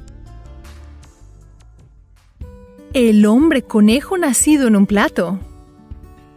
El 2.93 3.25
hombre 3.25 3.61
conejo 3.61 4.17
nacido 4.17 4.67
en 4.67 4.75
un 4.75 4.85
plato. 4.85 5.39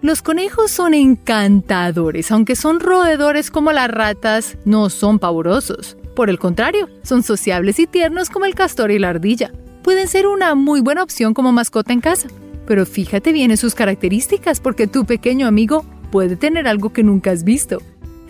Los 0.05 0.21
conejos 0.21 0.71
son 0.71 0.93
encantadores, 0.93 2.31
aunque 2.31 2.57
son 2.57 2.79
roedores 2.79 3.51
como 3.51 3.73
las 3.73 3.91
ratas, 3.91 4.59
no 4.67 4.91
son 4.91 5.19
pavorosos. 5.19 5.97
Por 6.15 6.29
el 6.29 6.39
contrario, 6.39 6.91
son 7.03 7.23
sociables 7.23 7.79
y 7.79 7.87
tiernos 7.87 8.29
como 8.29 8.45
el 8.45 8.55
castor 8.55 8.91
y 8.91 8.99
la 8.99 9.09
ardilla. 9.09 9.51
Pueden 9.83 10.07
ser 10.07 10.27
una 10.27 10.55
muy 10.55 10.83
buena 10.83 11.03
opción 11.03 11.33
como 11.33 11.53
mascota 11.53 11.95
en 11.95 12.03
casa. 12.03 12.29
Pero 12.67 12.85
fíjate 12.85 13.33
bien 13.33 13.51
en 13.51 13.57
sus 13.57 13.75
características 13.75 14.61
porque 14.61 14.87
tu 14.87 15.07
pequeño 15.07 15.47
amigo 15.47 15.87
puede 16.13 16.37
tener 16.37 16.69
algo 16.69 16.93
que 16.93 17.03
nunca 17.03 17.31
has 17.31 17.43
visto. 17.43 17.81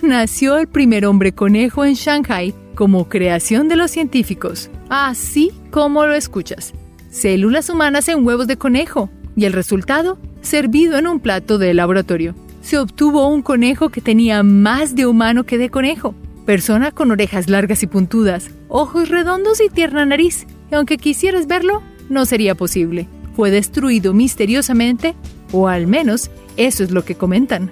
Nació 0.00 0.58
el 0.58 0.68
primer 0.68 1.04
hombre 1.04 1.32
conejo 1.32 1.84
en 1.84 1.94
Shanghai 1.94 2.54
como 2.76 3.08
creación 3.08 3.68
de 3.68 3.74
los 3.74 3.90
científicos, 3.90 4.70
así 4.90 5.50
como 5.72 6.06
lo 6.06 6.14
escuchas 6.14 6.72
células 7.14 7.68
humanas 7.68 8.08
en 8.08 8.26
huevos 8.26 8.48
de 8.48 8.58
conejo 8.58 9.08
y 9.36 9.44
el 9.44 9.52
resultado, 9.52 10.18
servido 10.44 10.98
en 10.98 11.06
un 11.06 11.20
plato 11.20 11.58
de 11.58 11.74
laboratorio. 11.74 12.34
Se 12.62 12.78
obtuvo 12.78 13.28
un 13.28 13.42
conejo 13.42 13.90
que 13.90 14.00
tenía 14.00 14.42
más 14.42 14.94
de 14.94 15.06
humano 15.06 15.44
que 15.44 15.58
de 15.58 15.70
conejo, 15.70 16.14
persona 16.46 16.92
con 16.92 17.10
orejas 17.10 17.48
largas 17.48 17.82
y 17.82 17.86
puntudas, 17.86 18.50
ojos 18.68 19.08
redondos 19.08 19.60
y 19.60 19.68
tierna 19.68 20.06
nariz. 20.06 20.46
Y 20.70 20.74
aunque 20.74 20.98
quisieras 20.98 21.46
verlo, 21.46 21.82
no 22.08 22.24
sería 22.26 22.54
posible. 22.54 23.08
Fue 23.34 23.50
destruido 23.50 24.14
misteriosamente, 24.14 25.14
o 25.52 25.68
al 25.68 25.86
menos 25.86 26.30
eso 26.56 26.84
es 26.84 26.90
lo 26.90 27.04
que 27.04 27.16
comentan. 27.16 27.70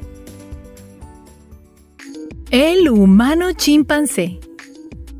El 2.51 2.91
humano 2.91 3.53
chimpancé. 3.53 4.41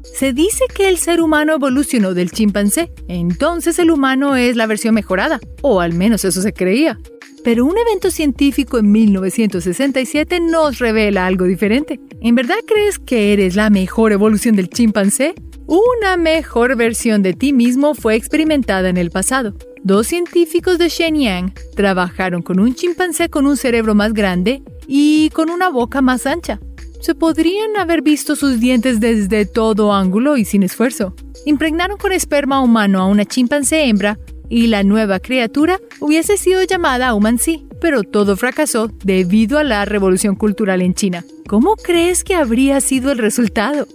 Se 0.03 0.35
dice 0.35 0.65
que 0.75 0.89
el 0.89 0.99
ser 0.99 1.23
humano 1.23 1.55
evolucionó 1.55 2.13
del 2.13 2.31
chimpancé, 2.31 2.93
entonces 3.09 3.79
el 3.79 3.91
humano 3.91 4.37
es 4.37 4.57
la 4.57 4.67
versión 4.67 4.95
mejorada, 4.95 5.41
o 5.63 5.81
al 5.81 5.95
menos 5.95 6.25
eso 6.27 6.43
se 6.43 6.53
creía. 6.53 6.99
Pero 7.45 7.65
un 7.65 7.77
evento 7.77 8.11
científico 8.11 8.79
en 8.79 8.93
1967 8.93 10.41
nos 10.41 10.79
revela 10.79 11.27
algo 11.27 11.45
diferente. 11.47 12.01
¿En 12.21 12.35
verdad 12.35 12.57
crees 12.67 12.99
que 12.99 13.33
eres 13.33 13.57
la 13.57 13.69
mejor 13.71 14.13
evolución 14.13 14.55
del 14.55 14.69
chimpancé? 14.69 15.35
Una 15.67 16.17
mejor 16.17 16.77
versión 16.77 17.23
de 17.23 17.35
ti 17.35 17.53
mismo 17.53 17.95
fue 17.95 18.15
experimentada 18.15 18.89
en 18.89 18.97
el 18.97 19.11
pasado. 19.11 19.55
Dos 19.83 20.07
científicos 20.07 20.79
de 20.79 20.89
Shenyang 20.89 21.53
trabajaron 21.75 22.43
con 22.43 22.61
un 22.61 22.75
chimpancé 22.75 23.29
con 23.29 23.47
un 23.47 23.57
cerebro 23.57 23.95
más 23.95 24.13
grande 24.13 24.63
y 24.87 25.31
con 25.31 25.51
una 25.51 25.69
boca 25.69 26.01
más 26.01 26.27
ancha 26.27 26.61
se 27.03 27.17
podrían 27.17 27.77
haber 27.77 28.01
visto 28.01 28.37
sus 28.37 28.61
dientes 28.61 29.01
desde 29.01 29.45
todo 29.45 29.93
ángulo 29.93 30.37
y 30.37 30.45
sin 30.45 30.63
esfuerzo. 30.63 31.15
Impregnaron 31.45 31.99
con 31.99 32.13
esperma 32.13 32.63
humano 32.63 33.01
a 33.01 33.07
una 33.07 33.25
chimpancé 33.25 33.89
hembra 33.89 34.19
y 34.53 34.67
la 34.67 34.83
nueva 34.83 35.19
criatura 35.19 35.81
hubiese 35.99 36.37
sido 36.37 36.63
llamada 36.63 37.15
Humansi, 37.15 37.67
pero 37.81 38.03
todo 38.03 38.37
fracasó 38.37 38.89
debido 39.03 39.59
a 39.59 39.65
la 39.65 39.87
revolución 39.87 40.37
cultural 40.37 40.83
en 40.83 40.93
China. 40.93 41.25
¿Cómo 41.49 41.75
crees 41.75 42.23
que 42.23 42.35
habría 42.35 42.83
sido 42.83 43.13
el 43.13 43.17
resultado? 43.17 43.87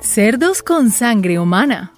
Cerdos 0.00 0.62
con 0.62 0.90
sangre 0.90 1.38
humana. 1.38 1.92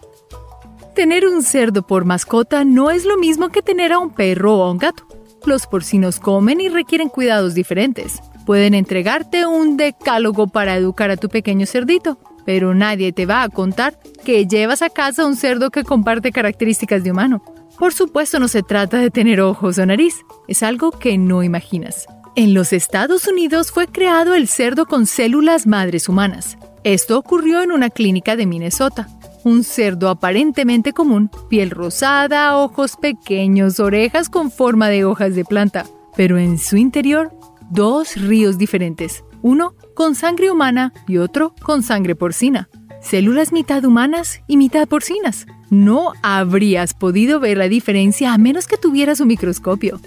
Tener 0.97 1.25
un 1.25 1.45
cerdo 1.45 1.87
por 1.87 2.05
mascota 2.05 2.65
no 2.65 2.91
es 2.91 3.05
lo 3.05 3.17
mismo 3.17 3.51
que 3.51 3.63
tener 3.63 3.93
a 3.93 4.01
un 4.01 4.13
perro 4.13 4.57
o 4.57 4.65
a 4.65 4.73
un 4.73 4.79
gato. 4.79 5.07
Los 5.47 5.69
porcinos 5.69 6.19
comen 6.19 6.61
y 6.61 6.69
requieren 6.69 7.11
cuidados 7.11 7.55
diferentes. 7.55 8.19
Pueden 8.45 8.75
entregarte 8.75 9.47
un 9.47 9.77
decálogo 9.77 10.49
para 10.49 10.77
educar 10.77 11.13
a 11.13 11.17
tu 11.17 11.29
pequeño 11.29 11.65
cerdito, 11.65 12.19
pero 12.45 12.75
nadie 12.75 13.13
te 13.13 13.27
va 13.27 13.43
a 13.43 13.49
contar 13.49 13.99
que 14.25 14.47
llevas 14.47 14.83
a 14.83 14.91
casa 14.91 15.27
un 15.27 15.37
cerdo 15.37 15.71
que 15.71 15.85
comparte 15.85 16.33
características 16.33 17.05
de 17.05 17.11
humano. 17.11 17.43
Por 17.79 17.93
supuesto 17.93 18.39
no 18.39 18.49
se 18.49 18.63
trata 18.63 18.99
de 18.99 19.11
tener 19.11 19.41
ojos 19.41 19.79
o 19.79 19.87
nariz, 19.87 20.15
es 20.49 20.63
algo 20.63 20.93
que 20.93 21.19
no 21.19 21.43
imaginas. 21.43 22.07
En 22.35 22.55
los 22.55 22.73
Estados 22.73 23.27
Unidos 23.27 23.71
fue 23.71 23.87
creado 23.87 24.35
el 24.35 24.49
cerdo 24.49 24.87
con 24.87 25.07
células 25.07 25.67
madres 25.67 26.09
humanas. 26.09 26.57
Esto 26.85 27.19
ocurrió 27.19 27.63
en 27.63 27.73
una 27.73 27.91
clínica 27.91 28.37
de 28.37 28.47
Minnesota. 28.47 29.09
Un 29.45 29.65
cerdo 29.65 30.09
aparentemente 30.09 30.93
común, 30.93 31.31
piel 31.49 31.71
rosada, 31.71 32.57
ojos 32.57 32.97
pequeños, 32.97 33.81
orejas 33.81 34.29
con 34.29 34.51
forma 34.51 34.89
de 34.89 35.05
hojas 35.05 35.35
de 35.35 35.45
planta, 35.45 35.85
pero 36.17 36.39
en 36.39 36.59
su 36.59 36.77
interior 36.77 37.33
dos 37.71 38.17
ríos 38.17 38.59
diferentes, 38.59 39.25
uno 39.43 39.75
con 39.95 40.15
sangre 40.15 40.51
humana 40.51 40.93
y 41.07 41.19
otro 41.19 41.55
con 41.63 41.83
sangre 41.83 42.15
porcina. 42.15 42.69
Células 43.01 43.53
mitad 43.53 43.85
humanas 43.85 44.41
y 44.47 44.57
mitad 44.57 44.87
porcinas. 44.89 45.47
No 45.71 46.13
habrías 46.23 46.95
podido 46.95 47.41
ver 47.41 47.59
la 47.59 47.69
diferencia 47.69 48.33
a 48.33 48.39
menos 48.39 48.67
que 48.67 48.77
tuvieras 48.77 49.21
un 49.21 49.29
microscopio. 49.29 50.01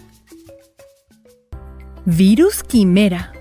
Virus 2.06 2.63
quimera. 2.63 3.34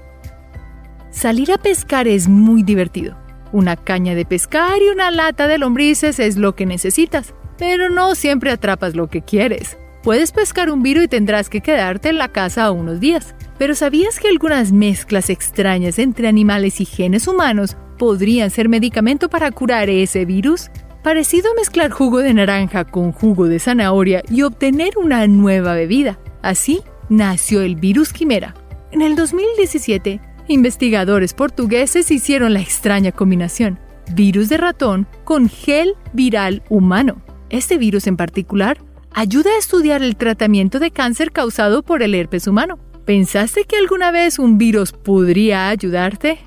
Salir 1.10 1.52
a 1.52 1.58
pescar 1.58 2.08
es 2.08 2.28
muy 2.28 2.62
divertido. 2.62 3.16
Una 3.52 3.76
caña 3.76 4.14
de 4.14 4.24
pescar 4.24 4.82
y 4.82 4.88
una 4.88 5.10
lata 5.10 5.46
de 5.46 5.58
lombrices 5.58 6.18
es 6.18 6.36
lo 6.36 6.56
que 6.56 6.66
necesitas, 6.66 7.34
pero 7.56 7.88
no 7.90 8.14
siempre 8.14 8.50
atrapas 8.50 8.96
lo 8.96 9.08
que 9.08 9.22
quieres. 9.22 9.76
Puedes 10.04 10.32
pescar 10.32 10.70
un 10.70 10.82
virus 10.82 11.04
y 11.04 11.08
tendrás 11.08 11.48
que 11.48 11.62
quedarte 11.62 12.10
en 12.10 12.18
la 12.18 12.28
casa 12.28 12.70
unos 12.70 13.00
días. 13.00 13.34
Pero 13.56 13.74
¿sabías 13.74 14.20
que 14.20 14.28
algunas 14.28 14.70
mezclas 14.70 15.30
extrañas 15.30 15.98
entre 15.98 16.28
animales 16.28 16.78
y 16.82 16.84
genes 16.84 17.26
humanos 17.26 17.78
podrían 17.96 18.50
ser 18.50 18.68
medicamento 18.68 19.30
para 19.30 19.50
curar 19.50 19.88
ese 19.88 20.26
virus? 20.26 20.70
Parecido 21.02 21.50
a 21.50 21.54
mezclar 21.54 21.90
jugo 21.90 22.18
de 22.18 22.34
naranja 22.34 22.84
con 22.84 23.12
jugo 23.12 23.48
de 23.48 23.58
zanahoria 23.58 24.22
y 24.28 24.42
obtener 24.42 24.98
una 24.98 25.26
nueva 25.26 25.72
bebida. 25.72 26.18
Así 26.42 26.82
nació 27.08 27.62
el 27.62 27.76
virus 27.76 28.12
quimera. 28.12 28.54
En 28.92 29.00
el 29.00 29.16
2017, 29.16 30.20
investigadores 30.48 31.32
portugueses 31.32 32.10
hicieron 32.10 32.52
la 32.52 32.60
extraña 32.60 33.10
combinación 33.10 33.78
virus 34.12 34.50
de 34.50 34.58
ratón 34.58 35.06
con 35.24 35.48
gel 35.48 35.94
viral 36.12 36.62
humano. 36.68 37.22
Este 37.48 37.78
virus 37.78 38.06
en 38.06 38.18
particular 38.18 38.76
ayuda 39.14 39.50
a 39.50 39.58
estudiar 39.58 40.02
el 40.02 40.16
tratamiento 40.16 40.78
de 40.80 40.90
cáncer 40.90 41.32
causado 41.32 41.82
por 41.82 42.02
el 42.02 42.14
herpes 42.14 42.46
humano. 42.46 42.78
¿Pensaste 43.04 43.64
que 43.64 43.76
alguna 43.76 44.10
vez 44.10 44.38
un 44.38 44.58
virus 44.58 44.92
podría 44.92 45.68
ayudarte? 45.68 46.38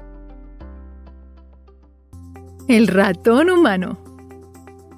El 2.67 2.88
ratón 2.88 3.49
humano. 3.49 3.97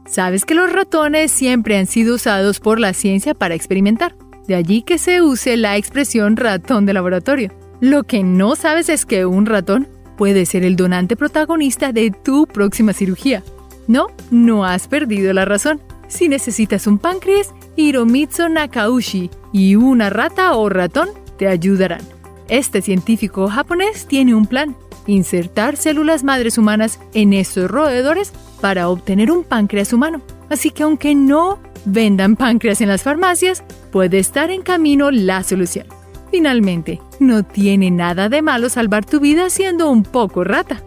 Sabes 0.08 0.46
que 0.46 0.56
los 0.56 0.72
ratones 0.72 1.32
siempre 1.32 1.78
han 1.78 1.86
sido 1.86 2.16
usados 2.16 2.60
por 2.60 2.80
la 2.80 2.94
ciencia 2.94 3.36
para 3.36 3.54
experimentar. 3.54 4.16
De 4.48 4.56
allí 4.56 4.82
que 4.82 4.98
se 4.98 5.22
use 5.22 5.56
la 5.56 5.78
expresión 5.78 6.36
ratón 6.36 6.88
de 6.88 6.94
laboratorio. 6.94 7.54
Lo 7.80 8.04
que 8.04 8.24
no 8.24 8.56
sabes 8.56 8.90
es 8.90 9.06
que 9.06 9.26
un 9.26 9.46
ratón 9.46 9.88
puede 10.18 10.48
ser 10.48 10.64
el 10.64 10.76
donante 10.76 11.16
protagonista 11.16 11.92
de 11.92 12.10
tu 12.10 12.48
próxima 12.48 12.94
cirugía. 12.94 13.44
No, 13.88 14.08
no 14.32 14.66
has 14.66 14.88
perdido 14.88 15.32
la 15.34 15.46
razón. 15.46 15.80
Si 16.08 16.28
necesitas 16.28 16.88
un 16.88 16.98
páncreas, 16.98 17.54
Hiromitsu 17.80 18.50
Nakaushi 18.50 19.30
y 19.54 19.76
una 19.76 20.10
rata 20.10 20.54
o 20.58 20.68
ratón 20.68 21.10
te 21.38 21.48
ayudarán. 21.48 22.02
Este 22.50 22.82
científico 22.82 23.48
japonés 23.48 24.06
tiene 24.06 24.36
un 24.36 24.46
plan, 24.46 24.76
insertar 25.08 25.78
células 25.78 26.26
madres 26.26 26.58
humanas 26.58 27.00
en 27.14 27.32
estos 27.32 27.72
roedores 27.72 28.34
para 28.60 28.90
obtener 28.90 29.32
un 29.32 29.46
páncreas 29.46 29.94
humano. 29.94 30.22
Así 30.50 30.72
que 30.72 30.84
aunque 30.84 31.16
no 31.16 31.60
vendan 31.86 32.36
páncreas 32.36 32.82
en 32.82 32.90
las 32.90 33.04
farmacias, 33.04 33.64
puede 33.94 34.20
estar 34.20 34.52
en 34.52 34.62
camino 34.62 35.10
la 35.10 35.42
solución. 35.44 35.88
Finalmente, 36.32 37.00
no 37.22 37.44
tiene 37.44 37.92
nada 37.92 38.28
de 38.28 38.42
malo 38.42 38.68
salvar 38.68 39.06
tu 39.06 39.22
vida 39.22 39.50
siendo 39.50 39.90
un 39.90 40.04
poco 40.04 40.44
rata. 40.44 40.84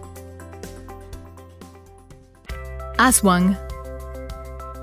Aswang. 2.98 3.56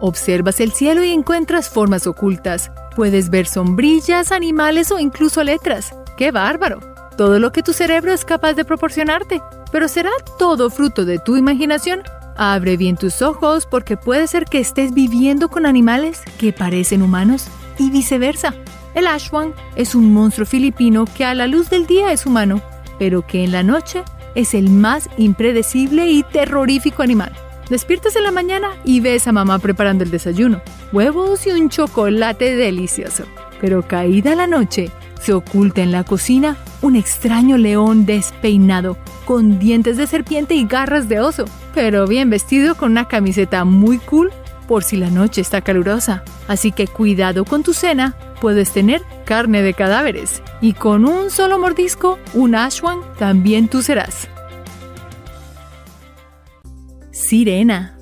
Observas 0.02 0.60
el 0.60 0.72
cielo 0.72 1.04
y 1.04 1.12
encuentras 1.12 1.70
formas 1.70 2.08
ocultas, 2.08 2.72
Puedes 3.00 3.30
ver 3.30 3.48
sombrillas, 3.48 4.34
animales 4.34 4.92
o 4.92 5.00
incluso 5.00 5.42
letras. 5.42 5.96
¡Qué 6.18 6.32
bárbaro! 6.32 6.82
Todo 7.16 7.40
lo 7.40 7.54
que 7.54 7.64
tu 7.64 7.72
cerebro 7.72 8.12
es 8.12 8.26
capaz 8.26 8.56
de 8.56 8.66
proporcionarte. 8.66 9.42
Pero 9.72 9.88
¿será 9.88 10.10
todo 10.38 10.70
fruto 10.70 11.06
de 11.06 11.18
tu 11.18 11.38
imaginación? 11.38 12.02
Abre 12.36 12.76
bien 12.76 12.98
tus 12.98 13.22
ojos 13.22 13.66
porque 13.66 13.96
puede 13.96 14.28
ser 14.28 14.44
que 14.44 14.60
estés 14.60 14.94
viviendo 14.94 15.48
con 15.48 15.66
animales 15.66 16.24
que 16.38 16.52
parecen 16.52 17.02
humanos 17.02 17.48
y 17.78 17.90
viceversa. 17.90 18.54
El 18.96 19.08
Ashwan 19.08 19.54
es 19.78 19.96
un 19.96 20.14
monstruo 20.14 20.46
filipino 20.46 21.06
que 21.06 21.24
a 21.24 21.34
la 21.34 21.48
luz 21.48 21.70
del 21.70 21.86
día 21.86 22.12
es 22.12 22.26
humano, 22.26 22.62
pero 22.98 23.26
que 23.26 23.46
en 23.46 23.54
la 23.54 23.64
noche 23.64 24.04
es 24.36 24.54
el 24.54 24.70
más 24.70 25.10
impredecible 25.18 26.12
y 26.12 26.24
terrorífico 26.24 27.02
animal. 27.02 27.32
Despiertas 27.70 28.16
en 28.16 28.24
la 28.24 28.32
mañana 28.32 28.70
y 28.84 29.00
ves 29.00 29.28
a 29.28 29.32
mamá 29.32 29.60
preparando 29.60 30.04
el 30.04 30.10
desayuno, 30.10 30.62
huevos 30.92 31.46
y 31.46 31.52
un 31.52 31.70
chocolate 31.70 32.56
delicioso. 32.56 33.26
Pero 33.62 33.88
caída 33.88 34.34
la 34.34 34.48
noche, 34.48 34.90
se 35.22 35.34
oculta 35.34 35.82
en 35.82 35.92
la 35.92 36.04
cocina 36.04 36.58
un 36.82 36.96
extraño 36.96 37.58
león 37.58 38.08
despeinado, 38.08 38.98
con 39.26 39.60
dientes 39.60 39.98
de 39.98 40.08
serpiente 40.08 40.56
y 40.56 40.66
garras 40.66 41.08
de 41.10 41.20
oso, 41.20 41.46
pero 41.76 42.08
bien 42.08 42.32
vestido 42.32 42.74
con 42.76 42.92
una 42.92 43.08
camiseta 43.08 43.66
muy 43.66 44.00
cool 44.00 44.32
por 44.68 44.84
si 44.84 44.98
la 44.98 45.12
noche 45.12 45.42
está 45.42 45.62
calurosa. 45.62 46.24
Así 46.48 46.72
que 46.72 46.88
cuidado 46.88 47.46
con 47.46 47.62
tu 47.62 47.74
cena, 47.74 48.16
puedes 48.42 48.72
tener 48.72 49.02
carne 49.26 49.62
de 49.62 49.76
cadáveres. 49.76 50.42
Y 50.62 50.74
con 50.74 51.06
un 51.06 51.30
solo 51.30 51.60
mordisco, 51.60 52.18
un 52.34 52.56
ashwan, 52.56 53.00
también 53.20 53.68
tú 53.68 53.84
serás. 53.84 54.28
Sirena. 57.20 57.98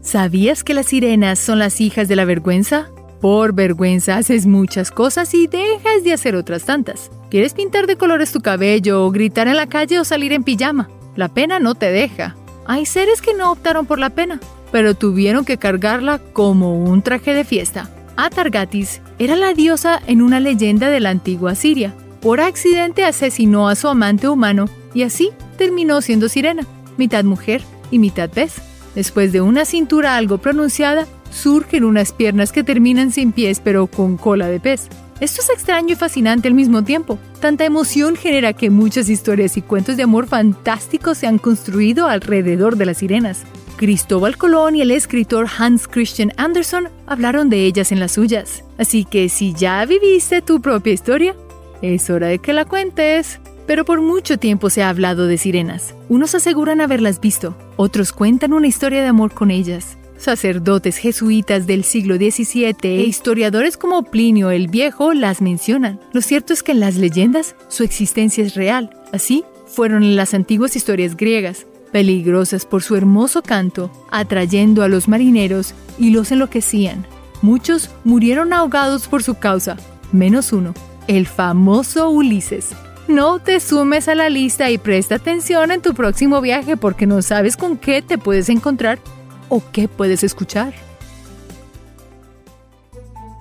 ¿Sabías 0.00 0.62
que 0.62 0.74
las 0.74 0.86
sirenas 0.86 1.40
son 1.40 1.58
las 1.58 1.80
hijas 1.80 2.06
de 2.06 2.14
la 2.14 2.24
vergüenza? 2.24 2.88
Por 3.20 3.52
vergüenza 3.52 4.16
haces 4.16 4.46
muchas 4.46 4.92
cosas 4.92 5.34
y 5.34 5.48
dejas 5.48 6.04
de 6.04 6.12
hacer 6.12 6.36
otras 6.36 6.62
tantas. 6.64 7.10
¿Quieres 7.30 7.52
pintar 7.52 7.88
de 7.88 7.96
colores 7.96 8.30
tu 8.30 8.40
cabello 8.40 9.04
o 9.04 9.10
gritar 9.10 9.48
en 9.48 9.56
la 9.56 9.66
calle 9.66 9.98
o 9.98 10.04
salir 10.04 10.32
en 10.32 10.44
pijama? 10.44 10.88
La 11.16 11.28
pena 11.28 11.58
no 11.58 11.74
te 11.74 11.90
deja. 11.90 12.36
Hay 12.64 12.86
seres 12.86 13.20
que 13.20 13.34
no 13.34 13.50
optaron 13.50 13.86
por 13.86 13.98
la 13.98 14.10
pena, 14.10 14.38
pero 14.70 14.94
tuvieron 14.94 15.44
que 15.44 15.58
cargarla 15.58 16.20
como 16.32 16.82
un 16.82 17.02
traje 17.02 17.34
de 17.34 17.44
fiesta. 17.44 17.90
Atargatis 18.16 19.02
era 19.18 19.34
la 19.34 19.52
diosa 19.52 20.00
en 20.06 20.22
una 20.22 20.38
leyenda 20.38 20.90
de 20.90 21.00
la 21.00 21.10
antigua 21.10 21.56
Siria. 21.56 21.92
Por 22.22 22.40
accidente 22.40 23.04
asesinó 23.04 23.68
a 23.68 23.74
su 23.74 23.88
amante 23.88 24.28
humano 24.28 24.66
y 24.94 25.02
así 25.02 25.30
terminó 25.58 26.00
siendo 26.02 26.28
sirena, 26.28 26.64
mitad 26.96 27.24
mujer 27.24 27.62
y 27.90 27.98
mitad 27.98 28.30
pez. 28.30 28.54
Después 28.94 29.32
de 29.32 29.40
una 29.40 29.64
cintura 29.64 30.16
algo 30.16 30.38
pronunciada, 30.38 31.06
surgen 31.30 31.84
unas 31.84 32.12
piernas 32.12 32.52
que 32.52 32.64
terminan 32.64 33.12
sin 33.12 33.32
pies 33.32 33.60
pero 33.62 33.86
con 33.86 34.16
cola 34.16 34.48
de 34.48 34.60
pez. 34.60 34.88
Esto 35.20 35.42
es 35.42 35.50
extraño 35.50 35.92
y 35.92 35.96
fascinante 35.96 36.48
al 36.48 36.54
mismo 36.54 36.82
tiempo. 36.82 37.18
Tanta 37.40 37.66
emoción 37.66 38.16
genera 38.16 38.54
que 38.54 38.70
muchas 38.70 39.08
historias 39.10 39.56
y 39.58 39.62
cuentos 39.62 39.98
de 39.98 40.02
amor 40.02 40.26
fantásticos 40.26 41.18
se 41.18 41.26
han 41.26 41.38
construido 41.38 42.06
alrededor 42.06 42.76
de 42.76 42.86
las 42.86 42.98
sirenas. 42.98 43.42
Cristóbal 43.76 44.38
Colón 44.38 44.76
y 44.76 44.82
el 44.82 44.90
escritor 44.90 45.46
Hans 45.58 45.88
Christian 45.88 46.32
Andersen 46.36 46.88
hablaron 47.06 47.50
de 47.50 47.64
ellas 47.64 47.92
en 47.92 48.00
las 48.00 48.12
suyas. 48.12 48.64
Así 48.78 49.04
que 49.04 49.28
si 49.28 49.52
ya 49.52 49.84
viviste 49.84 50.40
tu 50.42 50.60
propia 50.60 50.92
historia, 50.92 51.34
es 51.82 52.08
hora 52.08 52.28
de 52.28 52.38
que 52.38 52.52
la 52.52 52.64
cuentes. 52.64 53.40
Pero 53.70 53.84
por 53.84 54.00
mucho 54.00 54.36
tiempo 54.36 54.68
se 54.68 54.82
ha 54.82 54.88
hablado 54.88 55.28
de 55.28 55.38
sirenas. 55.38 55.94
Unos 56.08 56.34
aseguran 56.34 56.80
haberlas 56.80 57.20
visto, 57.20 57.56
otros 57.76 58.12
cuentan 58.12 58.52
una 58.52 58.66
historia 58.66 59.00
de 59.00 59.06
amor 59.06 59.32
con 59.32 59.52
ellas. 59.52 59.96
Sacerdotes 60.16 60.96
jesuitas 60.96 61.68
del 61.68 61.84
siglo 61.84 62.16
XVII 62.16 62.74
e 62.82 63.04
historiadores 63.04 63.76
como 63.76 64.02
Plinio 64.02 64.50
el 64.50 64.66
Viejo 64.66 65.14
las 65.14 65.40
mencionan. 65.40 66.00
Lo 66.12 66.20
cierto 66.20 66.52
es 66.52 66.64
que 66.64 66.72
en 66.72 66.80
las 66.80 66.96
leyendas 66.96 67.54
su 67.68 67.84
existencia 67.84 68.42
es 68.42 68.56
real. 68.56 68.90
Así 69.12 69.44
fueron 69.66 70.16
las 70.16 70.34
antiguas 70.34 70.74
historias 70.74 71.16
griegas, 71.16 71.64
peligrosas 71.92 72.66
por 72.66 72.82
su 72.82 72.96
hermoso 72.96 73.40
canto, 73.40 73.88
atrayendo 74.10 74.82
a 74.82 74.88
los 74.88 75.06
marineros 75.06 75.74
y 75.96 76.10
los 76.10 76.32
enloquecían. 76.32 77.06
Muchos 77.40 77.88
murieron 78.02 78.52
ahogados 78.52 79.06
por 79.06 79.22
su 79.22 79.36
causa, 79.36 79.76
menos 80.10 80.52
uno, 80.52 80.74
el 81.06 81.28
famoso 81.28 82.10
Ulises. 82.10 82.74
No 83.10 83.40
te 83.40 83.58
sumes 83.58 84.06
a 84.06 84.14
la 84.14 84.28
lista 84.28 84.70
y 84.70 84.78
presta 84.78 85.16
atención 85.16 85.72
en 85.72 85.82
tu 85.82 85.94
próximo 85.94 86.40
viaje 86.40 86.76
porque 86.76 87.08
no 87.08 87.22
sabes 87.22 87.56
con 87.56 87.76
qué 87.76 88.02
te 88.02 88.18
puedes 88.18 88.48
encontrar 88.48 89.00
o 89.48 89.60
qué 89.72 89.88
puedes 89.88 90.22
escuchar. 90.22 90.72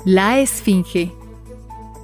La 0.06 0.40
Esfinge. 0.40 1.12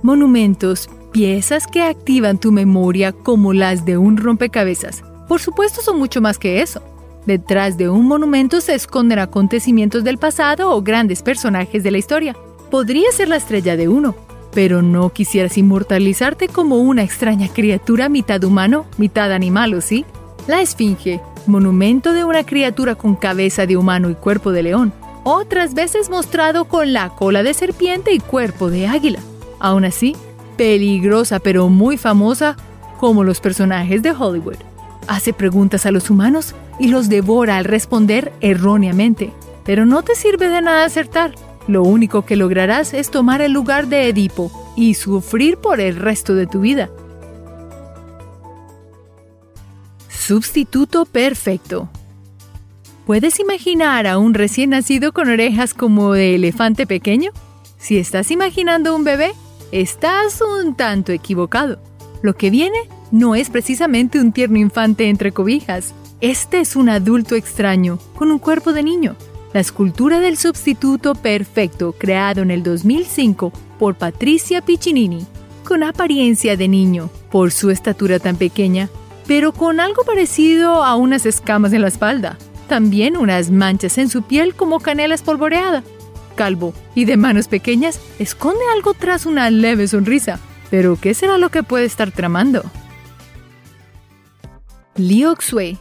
Monumentos, 0.03 0.91
piezas 1.11 1.65
que 1.65 1.81
activan 1.81 2.37
tu 2.37 2.51
memoria 2.51 3.13
como 3.13 3.51
las 3.51 3.83
de 3.83 3.97
un 3.97 4.17
rompecabezas. 4.17 5.03
Por 5.27 5.41
supuesto 5.41 5.81
son 5.81 5.97
mucho 5.97 6.21
más 6.21 6.37
que 6.37 6.61
eso. 6.61 6.83
Detrás 7.25 7.79
de 7.79 7.89
un 7.89 8.07
monumento 8.07 8.61
se 8.61 8.75
esconden 8.75 9.17
acontecimientos 9.17 10.03
del 10.03 10.19
pasado 10.19 10.69
o 10.69 10.83
grandes 10.83 11.23
personajes 11.23 11.81
de 11.81 11.89
la 11.89 11.97
historia. 11.97 12.37
Podría 12.69 13.11
ser 13.11 13.27
la 13.29 13.37
estrella 13.37 13.75
de 13.75 13.87
uno, 13.87 14.13
pero 14.55 14.81
no 14.81 15.11
quisieras 15.11 15.57
inmortalizarte 15.59 16.47
como 16.47 16.77
una 16.77 17.03
extraña 17.03 17.49
criatura 17.49 18.09
mitad 18.09 18.43
humano, 18.43 18.87
mitad 18.97 19.31
animal, 19.31 19.75
¿o 19.75 19.81
sí? 19.81 20.05
La 20.47 20.61
Esfinge 20.61 21.21
monumento 21.47 22.13
de 22.13 22.23
una 22.23 22.43
criatura 22.43 22.95
con 22.95 23.15
cabeza 23.15 23.65
de 23.65 23.77
humano 23.77 24.09
y 24.09 24.15
cuerpo 24.15 24.51
de 24.51 24.63
león, 24.63 24.93
otras 25.23 25.73
veces 25.73 26.09
mostrado 26.09 26.65
con 26.65 26.93
la 26.93 27.09
cola 27.09 27.43
de 27.43 27.53
serpiente 27.53 28.13
y 28.13 28.19
cuerpo 28.19 28.69
de 28.69 28.87
águila. 28.87 29.19
Aún 29.59 29.85
así, 29.85 30.15
peligrosa 30.57 31.39
pero 31.39 31.69
muy 31.69 31.97
famosa 31.97 32.55
como 32.99 33.23
los 33.23 33.41
personajes 33.41 34.01
de 34.01 34.11
Hollywood. 34.11 34.57
Hace 35.07 35.33
preguntas 35.33 35.85
a 35.85 35.91
los 35.91 36.09
humanos 36.09 36.55
y 36.79 36.87
los 36.87 37.09
devora 37.09 37.57
al 37.57 37.65
responder 37.65 38.31
erróneamente. 38.41 39.31
Pero 39.63 39.85
no 39.85 40.03
te 40.03 40.15
sirve 40.15 40.47
de 40.47 40.61
nada 40.61 40.85
acertar. 40.85 41.35
Lo 41.67 41.83
único 41.83 42.25
que 42.25 42.35
lograrás 42.35 42.93
es 42.93 43.09
tomar 43.09 43.41
el 43.41 43.51
lugar 43.51 43.87
de 43.87 44.07
Edipo 44.07 44.51
y 44.75 44.93
sufrir 44.93 45.57
por 45.57 45.79
el 45.79 45.95
resto 45.95 46.35
de 46.35 46.45
tu 46.45 46.59
vida. 46.59 46.89
Sustituto 50.09 51.05
perfecto. 51.05 51.89
¿Puedes 53.05 53.39
imaginar 53.39 54.07
a 54.07 54.17
un 54.17 54.33
recién 54.33 54.71
nacido 54.71 55.11
con 55.11 55.29
orejas 55.29 55.73
como 55.73 56.13
de 56.13 56.35
elefante 56.35 56.87
pequeño? 56.87 57.31
Si 57.77 57.97
estás 57.97 58.31
imaginando 58.31 58.95
un 58.95 59.03
bebé, 59.03 59.33
estás 59.71 60.41
un 60.41 60.75
tanto 60.75 61.11
equivocado. 61.11 61.79
Lo 62.23 62.35
que 62.35 62.49
viene 62.49 62.77
no 63.11 63.35
es 63.35 63.51
precisamente 63.51 64.19
un 64.19 64.31
tierno 64.31 64.57
infante 64.57 65.09
entre 65.09 65.31
cobijas. 65.31 65.93
Este 66.21 66.59
es 66.59 66.75
un 66.75 66.89
adulto 66.89 67.35
extraño, 67.35 67.99
con 68.15 68.31
un 68.31 68.39
cuerpo 68.39 68.73
de 68.73 68.81
niño. 68.81 69.15
La 69.55 69.61
escultura 69.61 70.19
del 70.19 70.35
sustituto 70.35 71.15
perfecto, 71.15 71.93
creado 71.97 72.41
en 72.41 72.51
el 72.51 72.61
2005 72.61 73.53
por 73.79 73.95
Patricia 73.95 74.59
Piccinini, 74.59 75.25
con 75.63 75.81
apariencia 75.81 76.57
de 76.57 76.67
niño, 76.67 77.09
por 77.31 77.53
su 77.53 77.69
estatura 77.69 78.19
tan 78.19 78.35
pequeña, 78.35 78.89
pero 79.27 79.53
con 79.53 79.79
algo 79.79 80.03
parecido 80.03 80.83
a 80.83 80.97
unas 80.97 81.25
escamas 81.25 81.71
en 81.71 81.83
la 81.83 81.87
espalda. 81.87 82.37
También 82.67 83.15
unas 83.15 83.49
manchas 83.49 83.97
en 83.97 84.09
su 84.09 84.23
piel 84.23 84.55
como 84.55 84.81
canela 84.81 85.15
espolvoreada. 85.15 85.85
Calvo 86.35 86.73
y 86.93 87.05
de 87.05 87.15
manos 87.15 87.47
pequeñas, 87.47 88.01
esconde 88.19 88.59
algo 88.73 88.93
tras 88.93 89.25
una 89.25 89.49
leve 89.49 89.87
sonrisa. 89.87 90.37
Pero 90.69 90.97
¿qué 90.99 91.13
será 91.13 91.37
lo 91.37 91.47
que 91.47 91.63
puede 91.63 91.85
estar 91.85 92.11
tramando? 92.11 92.61
Liu 94.97 95.33
Xue. 95.39 95.77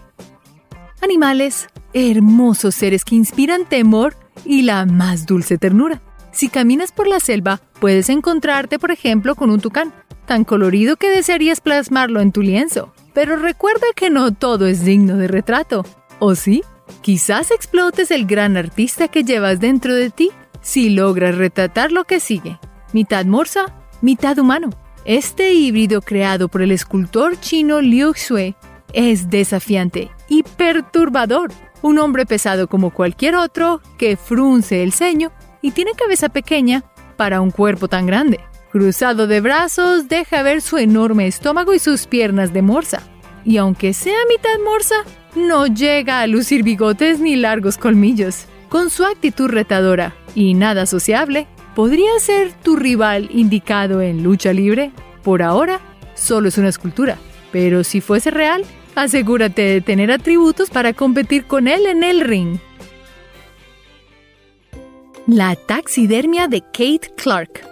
Animales, 1.02 1.66
hermosos 1.94 2.74
seres 2.74 3.04
que 3.04 3.14
inspiran 3.14 3.64
temor 3.66 4.16
y 4.44 4.62
la 4.62 4.84
más 4.84 5.24
dulce 5.24 5.56
ternura. 5.56 6.02
Si 6.32 6.48
caminas 6.48 6.92
por 6.92 7.06
la 7.06 7.20
selva, 7.20 7.60
puedes 7.80 8.08
encontrarte, 8.08 8.78
por 8.78 8.90
ejemplo, 8.90 9.36
con 9.36 9.50
un 9.50 9.60
tucán, 9.60 9.94
tan 10.26 10.44
colorido 10.44 10.96
que 10.96 11.08
desearías 11.08 11.60
plasmarlo 11.60 12.20
en 12.20 12.32
tu 12.32 12.42
lienzo. 12.42 12.92
Pero 13.14 13.36
recuerda 13.36 13.86
que 13.94 14.10
no 14.10 14.34
todo 14.34 14.66
es 14.66 14.84
digno 14.84 15.16
de 15.16 15.28
retrato. 15.28 15.86
¿O 16.18 16.34
sí? 16.34 16.62
Quizás 17.02 17.50
explotes 17.50 18.10
el 18.10 18.26
gran 18.26 18.56
artista 18.56 19.08
que 19.08 19.22
llevas 19.22 19.60
dentro 19.60 19.94
de 19.94 20.10
ti 20.10 20.30
si 20.60 20.90
logras 20.90 21.36
retratar 21.36 21.92
lo 21.92 22.04
que 22.04 22.18
sigue. 22.18 22.58
Mitad 22.92 23.24
morsa, 23.26 23.72
mitad 24.00 24.38
humano. 24.38 24.70
Este 25.04 25.52
híbrido 25.52 26.00
creado 26.00 26.48
por 26.48 26.62
el 26.62 26.72
escultor 26.72 27.38
chino 27.38 27.80
Liu 27.80 28.14
Xue 28.14 28.56
es 28.92 29.30
desafiante 29.30 30.10
y 30.28 30.42
perturbador. 30.42 31.52
Un 31.84 31.98
hombre 31.98 32.24
pesado 32.24 32.66
como 32.66 32.94
cualquier 32.94 33.36
otro 33.36 33.82
que 33.98 34.16
frunce 34.16 34.82
el 34.82 34.94
ceño 34.94 35.32
y 35.60 35.72
tiene 35.72 35.92
cabeza 35.92 36.30
pequeña 36.30 36.82
para 37.18 37.42
un 37.42 37.50
cuerpo 37.50 37.88
tan 37.88 38.06
grande. 38.06 38.40
Cruzado 38.72 39.26
de 39.26 39.42
brazos, 39.42 40.08
deja 40.08 40.42
ver 40.42 40.62
su 40.62 40.78
enorme 40.78 41.26
estómago 41.26 41.74
y 41.74 41.78
sus 41.78 42.06
piernas 42.06 42.54
de 42.54 42.62
morsa. 42.62 43.02
Y 43.44 43.58
aunque 43.58 43.92
sea 43.92 44.16
mitad 44.30 44.58
morsa, 44.64 44.94
no 45.36 45.66
llega 45.66 46.22
a 46.22 46.26
lucir 46.26 46.62
bigotes 46.62 47.20
ni 47.20 47.36
largos 47.36 47.76
colmillos. 47.76 48.46
Con 48.70 48.88
su 48.88 49.04
actitud 49.04 49.50
retadora 49.50 50.14
y 50.34 50.54
nada 50.54 50.86
sociable, 50.86 51.46
podría 51.74 52.18
ser 52.18 52.54
tu 52.62 52.76
rival 52.76 53.28
indicado 53.30 54.00
en 54.00 54.22
lucha 54.22 54.54
libre. 54.54 54.90
Por 55.22 55.42
ahora, 55.42 55.80
solo 56.14 56.48
es 56.48 56.56
una 56.56 56.70
escultura. 56.70 57.18
Pero 57.52 57.84
si 57.84 58.00
fuese 58.00 58.30
real, 58.30 58.64
asegúrate 58.94 59.62
de 59.62 59.80
tener 59.80 60.10
atributos 60.10 60.70
para 60.70 60.92
competir 60.92 61.44
con 61.44 61.68
él 61.68 61.86
en 61.86 62.02
el 62.02 62.20
ring. 62.20 62.58
La 65.26 65.56
taxidermia 65.56 66.48
de 66.48 66.60
Kate 66.60 67.12
Clark. 67.16 67.66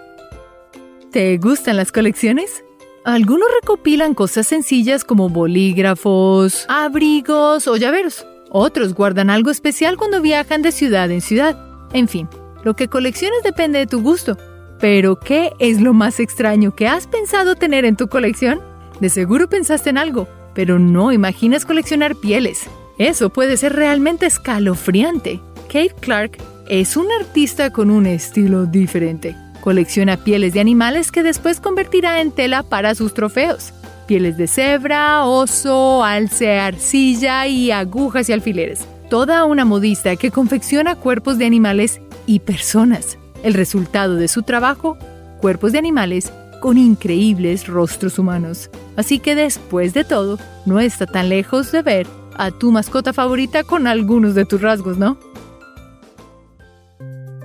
¿Te 1.11 1.37
gustan 1.37 1.77
las 1.77 1.93
colecciones? 1.93 2.65
Algunos 3.05 3.49
recopilan 3.61 4.15
cosas 4.15 4.47
sencillas 4.47 5.05
como 5.05 5.29
bolígrafos, 5.29 6.65
abrigos 6.69 7.67
o 7.67 7.77
llaveros. 7.77 8.27
Otros 8.51 8.95
guardan 8.95 9.29
algo 9.29 9.51
especial 9.51 9.97
cuando 9.97 10.23
viajan 10.23 10.63
de 10.63 10.73
ciudad 10.73 11.11
en 11.11 11.21
ciudad. 11.21 11.59
En 11.93 12.09
fin, 12.09 12.29
lo 12.65 12.75
que 12.75 12.89
colecciones 12.89 13.43
depende 13.43 13.81
de 13.81 13.87
tu 13.87 14.01
gusto. 14.01 14.37
Pero, 14.79 15.19
¿qué 15.19 15.53
es 15.59 15.81
lo 15.81 15.93
más 15.93 16.21
extraño 16.21 16.75
que 16.75 16.89
has 16.89 17.07
pensado 17.07 17.55
tener 17.55 17.85
en 17.85 17.97
tu 17.97 18.09
colección? 18.09 18.61
De 19.01 19.11
seguro 19.11 19.49
pensaste 19.49 19.91
en 19.91 19.99
algo, 19.99 20.29
pero 20.55 20.79
no 20.79 21.13
imaginas 21.13 21.65
coleccionar 21.65 22.17
pieles. 22.17 22.69
Eso 22.99 23.31
puede 23.31 23.57
ser 23.57 23.75
realmente 23.75 24.27
escalofriante. 24.27 25.41
Kate 25.67 25.95
Clark 26.01 26.39
es 26.69 26.97
un 26.97 27.07
artista 27.21 27.71
con 27.71 27.91
un 27.91 28.07
estilo 28.07 28.67
diferente. 28.67 29.37
Colecciona 29.61 30.17
pieles 30.17 30.53
de 30.53 30.61
animales 30.61 31.13
que 31.13 31.23
después 31.23 31.61
convertirá 31.61 32.21
en 32.21 32.33
tela 32.33 32.63
para 32.63 32.95
sus 32.95 33.15
trofeos. 33.15 33.73
Pieles 34.07 34.37
de 34.37 34.47
cebra, 34.47 35.25
oso, 35.25 36.05
alce, 36.05 36.59
arcilla 36.59 37.47
y 37.47 37.71
agujas 37.71 38.29
y 38.29 38.33
alfileres. 38.33 38.87
Toda 39.09 39.45
una 39.45 39.65
modista 39.65 40.17
que 40.17 40.31
confecciona 40.31 40.97
cuerpos 40.97 41.39
de 41.39 41.47
animales 41.47 42.01
y 42.27 42.41
personas. 42.41 43.19
El 43.43 43.55
resultado 43.55 44.17
de 44.17 44.29
su 44.29 44.43
trabajo, 44.43 44.97
cuerpos 45.41 45.73
de 45.73 45.79
animales 45.79 46.33
con 46.61 46.79
increíbles 46.79 47.67
rostros 47.67 48.19
humanos. 48.19 48.71
Así 48.97 49.19
que 49.19 49.35
después 49.35 49.95
de 49.95 50.05
todo, 50.05 50.39
no 50.67 50.81
está 50.81 51.07
tan 51.07 51.29
lejos 51.29 51.73
de 51.73 51.83
ver 51.83 52.07
a 52.37 52.51
tu 52.51 52.73
mascota 52.73 53.13
favorita 53.13 53.65
con 53.65 53.87
algunos 53.87 54.35
de 54.35 54.45
tus 54.45 54.61
rasgos, 54.61 54.99
¿no? 54.99 55.19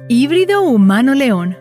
Híbrido 0.10 0.62
humano-león 0.62 1.58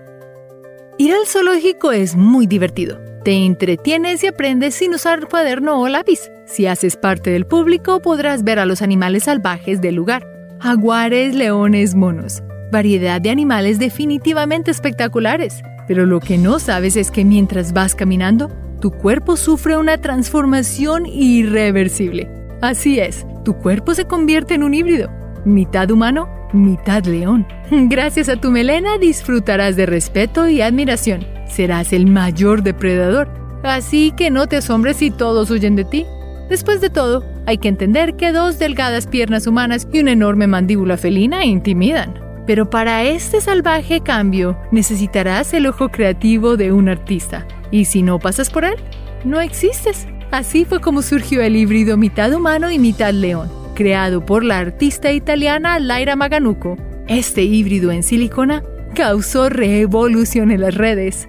Ir 0.99 1.12
al 1.12 1.26
zoológico 1.26 1.93
es 1.93 2.16
muy 2.16 2.47
divertido. 2.47 2.99
Te 3.22 3.32
entretienes 3.45 4.24
y 4.24 4.28
aprendes 4.28 4.76
sin 4.76 4.95
usar 4.95 5.28
cuaderno 5.28 5.78
o 5.78 5.89
lápiz. 5.89 6.30
Si 6.47 6.66
haces 6.66 6.97
parte 6.97 7.28
del 7.30 7.45
público, 7.45 8.01
podrás 8.01 8.45
ver 8.45 8.59
a 8.59 8.64
los 8.64 8.80
animales 8.80 9.24
salvajes 9.24 9.82
del 9.82 9.95
lugar. 9.95 10.26
Jaguares, 10.59 11.34
leones, 11.34 11.95
monos. 11.95 12.43
Variedad 12.72 13.20
de 13.20 13.28
animales 13.28 13.78
definitivamente 13.78 14.70
espectaculares. 14.70 15.61
Pero 15.87 16.07
lo 16.07 16.18
que 16.18 16.39
no 16.39 16.59
sabes 16.59 16.97
es 16.97 17.11
que 17.11 17.26
mientras 17.26 17.74
vas 17.74 17.95
caminando, 17.95 18.51
tu 18.81 18.91
cuerpo 18.91 19.37
sufre 19.37 19.77
una 19.77 19.99
transformación 19.99 21.07
irreversible. 21.07 22.29
Así 22.62 22.99
es, 22.99 23.27
tu 23.45 23.55
cuerpo 23.55 23.95
se 23.95 24.07
convierte 24.07 24.55
en 24.55 24.62
un 24.62 24.74
híbrido, 24.74 25.11
mitad 25.45 25.91
humano 25.91 26.29
mitad 26.53 27.05
león. 27.05 27.47
Gracias 27.70 28.29
a 28.29 28.37
tu 28.37 28.51
melena 28.51 28.99
disfrutarás 28.99 29.77
de 29.77 29.87
respeto 29.87 30.49
y 30.49 30.61
admiración. 30.61 31.27
Serás 31.47 31.93
el 31.93 32.07
mayor 32.07 32.62
depredador. 32.62 33.29
Así 33.62 34.12
que 34.16 34.31
no 34.31 34.47
te 34.47 34.57
asombres 34.57 34.99
si 34.99 35.11
todos 35.11 35.51
huyen 35.51 35.77
de 35.77 35.85
ti. 35.85 36.07
Después 36.49 36.81
de 36.81 36.91
todo, 36.91 37.24
hay 37.47 37.59
que 37.59 37.68
entender 37.68 38.16
que 38.16 38.33
dos 38.33 38.59
delgadas 38.59 39.07
piernas 39.07 39.47
humanas 39.47 39.89
y 39.93 40.01
una 40.01 40.12
enorme 40.12 40.47
mandíbula 40.47 40.97
felina 40.97 41.45
intimidan. 41.45 42.26
Pero 42.47 42.71
para 42.71 43.05
este 43.05 43.41
salvaje 43.41 44.01
cambio 44.01 44.59
necesitarás 44.71 45.53
el 45.55 45.67
ojo 45.67 45.89
creativo 45.89 46.57
de 46.57 46.73
un 46.73 46.89
artista. 46.89 47.47
Y 47.71 47.87
si 47.87 48.03
no 48.03 48.19
pasas 48.19 48.51
por 48.51 48.65
él, 48.65 48.77
no 49.25 49.41
existes. 49.41 50.07
Así 50.31 50.65
fue 50.65 50.81
como 50.81 51.03
surgió 51.03 51.43
el 51.43 51.57
híbrido 51.57 51.97
mitad 51.97 52.33
humano 52.33 52.71
y 52.71 52.79
mitad 52.79 53.13
león 53.13 53.51
creado 53.77 54.25
por 54.25 54.43
la 54.43 54.59
artista 54.59 55.13
italiana 55.13 55.79
Laira 55.79 56.17
Maganuco. 56.17 56.77
Este 57.07 57.43
híbrido 57.43 57.93
en 57.93 58.03
silicona 58.03 58.65
causó 58.97 59.49
revolución 59.49 60.51
en 60.51 60.63
las 60.63 60.75
redes. 60.75 61.29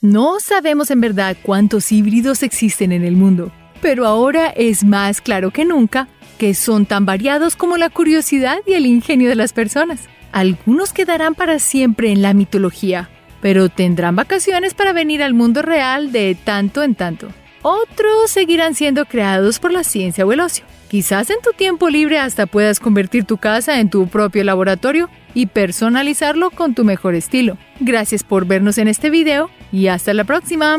No 0.00 0.40
sabemos 0.40 0.90
en 0.90 1.02
verdad 1.02 1.36
cuántos 1.42 1.92
híbridos 1.92 2.42
existen 2.42 2.92
en 2.92 3.04
el 3.04 3.16
mundo, 3.16 3.52
pero 3.82 4.06
ahora 4.06 4.48
es 4.48 4.82
más 4.82 5.20
claro 5.20 5.50
que 5.50 5.66
nunca 5.66 6.08
que 6.40 6.54
son 6.54 6.86
tan 6.86 7.04
variados 7.04 7.54
como 7.54 7.76
la 7.76 7.90
curiosidad 7.90 8.60
y 8.66 8.72
el 8.72 8.86
ingenio 8.86 9.28
de 9.28 9.34
las 9.34 9.52
personas. 9.52 10.08
Algunos 10.32 10.94
quedarán 10.94 11.34
para 11.34 11.58
siempre 11.58 12.10
en 12.12 12.22
la 12.22 12.32
mitología, 12.32 13.10
pero 13.42 13.68
tendrán 13.68 14.16
vacaciones 14.16 14.72
para 14.72 14.94
venir 14.94 15.22
al 15.22 15.34
mundo 15.34 15.60
real 15.60 16.12
de 16.12 16.34
tanto 16.42 16.82
en 16.82 16.94
tanto. 16.94 17.28
Otros 17.60 18.30
seguirán 18.30 18.74
siendo 18.74 19.04
creados 19.04 19.58
por 19.58 19.70
la 19.70 19.84
ciencia 19.84 20.24
o 20.24 20.32
el 20.32 20.40
ocio. 20.40 20.64
Quizás 20.88 21.28
en 21.28 21.42
tu 21.42 21.52
tiempo 21.52 21.90
libre 21.90 22.18
hasta 22.18 22.46
puedas 22.46 22.80
convertir 22.80 23.24
tu 23.26 23.36
casa 23.36 23.78
en 23.78 23.90
tu 23.90 24.08
propio 24.08 24.42
laboratorio 24.42 25.10
y 25.34 25.44
personalizarlo 25.44 26.50
con 26.50 26.74
tu 26.74 26.86
mejor 26.86 27.16
estilo. 27.16 27.58
Gracias 27.80 28.24
por 28.24 28.46
vernos 28.46 28.78
en 28.78 28.88
este 28.88 29.10
video 29.10 29.50
y 29.72 29.88
hasta 29.88 30.14
la 30.14 30.24
próxima. 30.24 30.78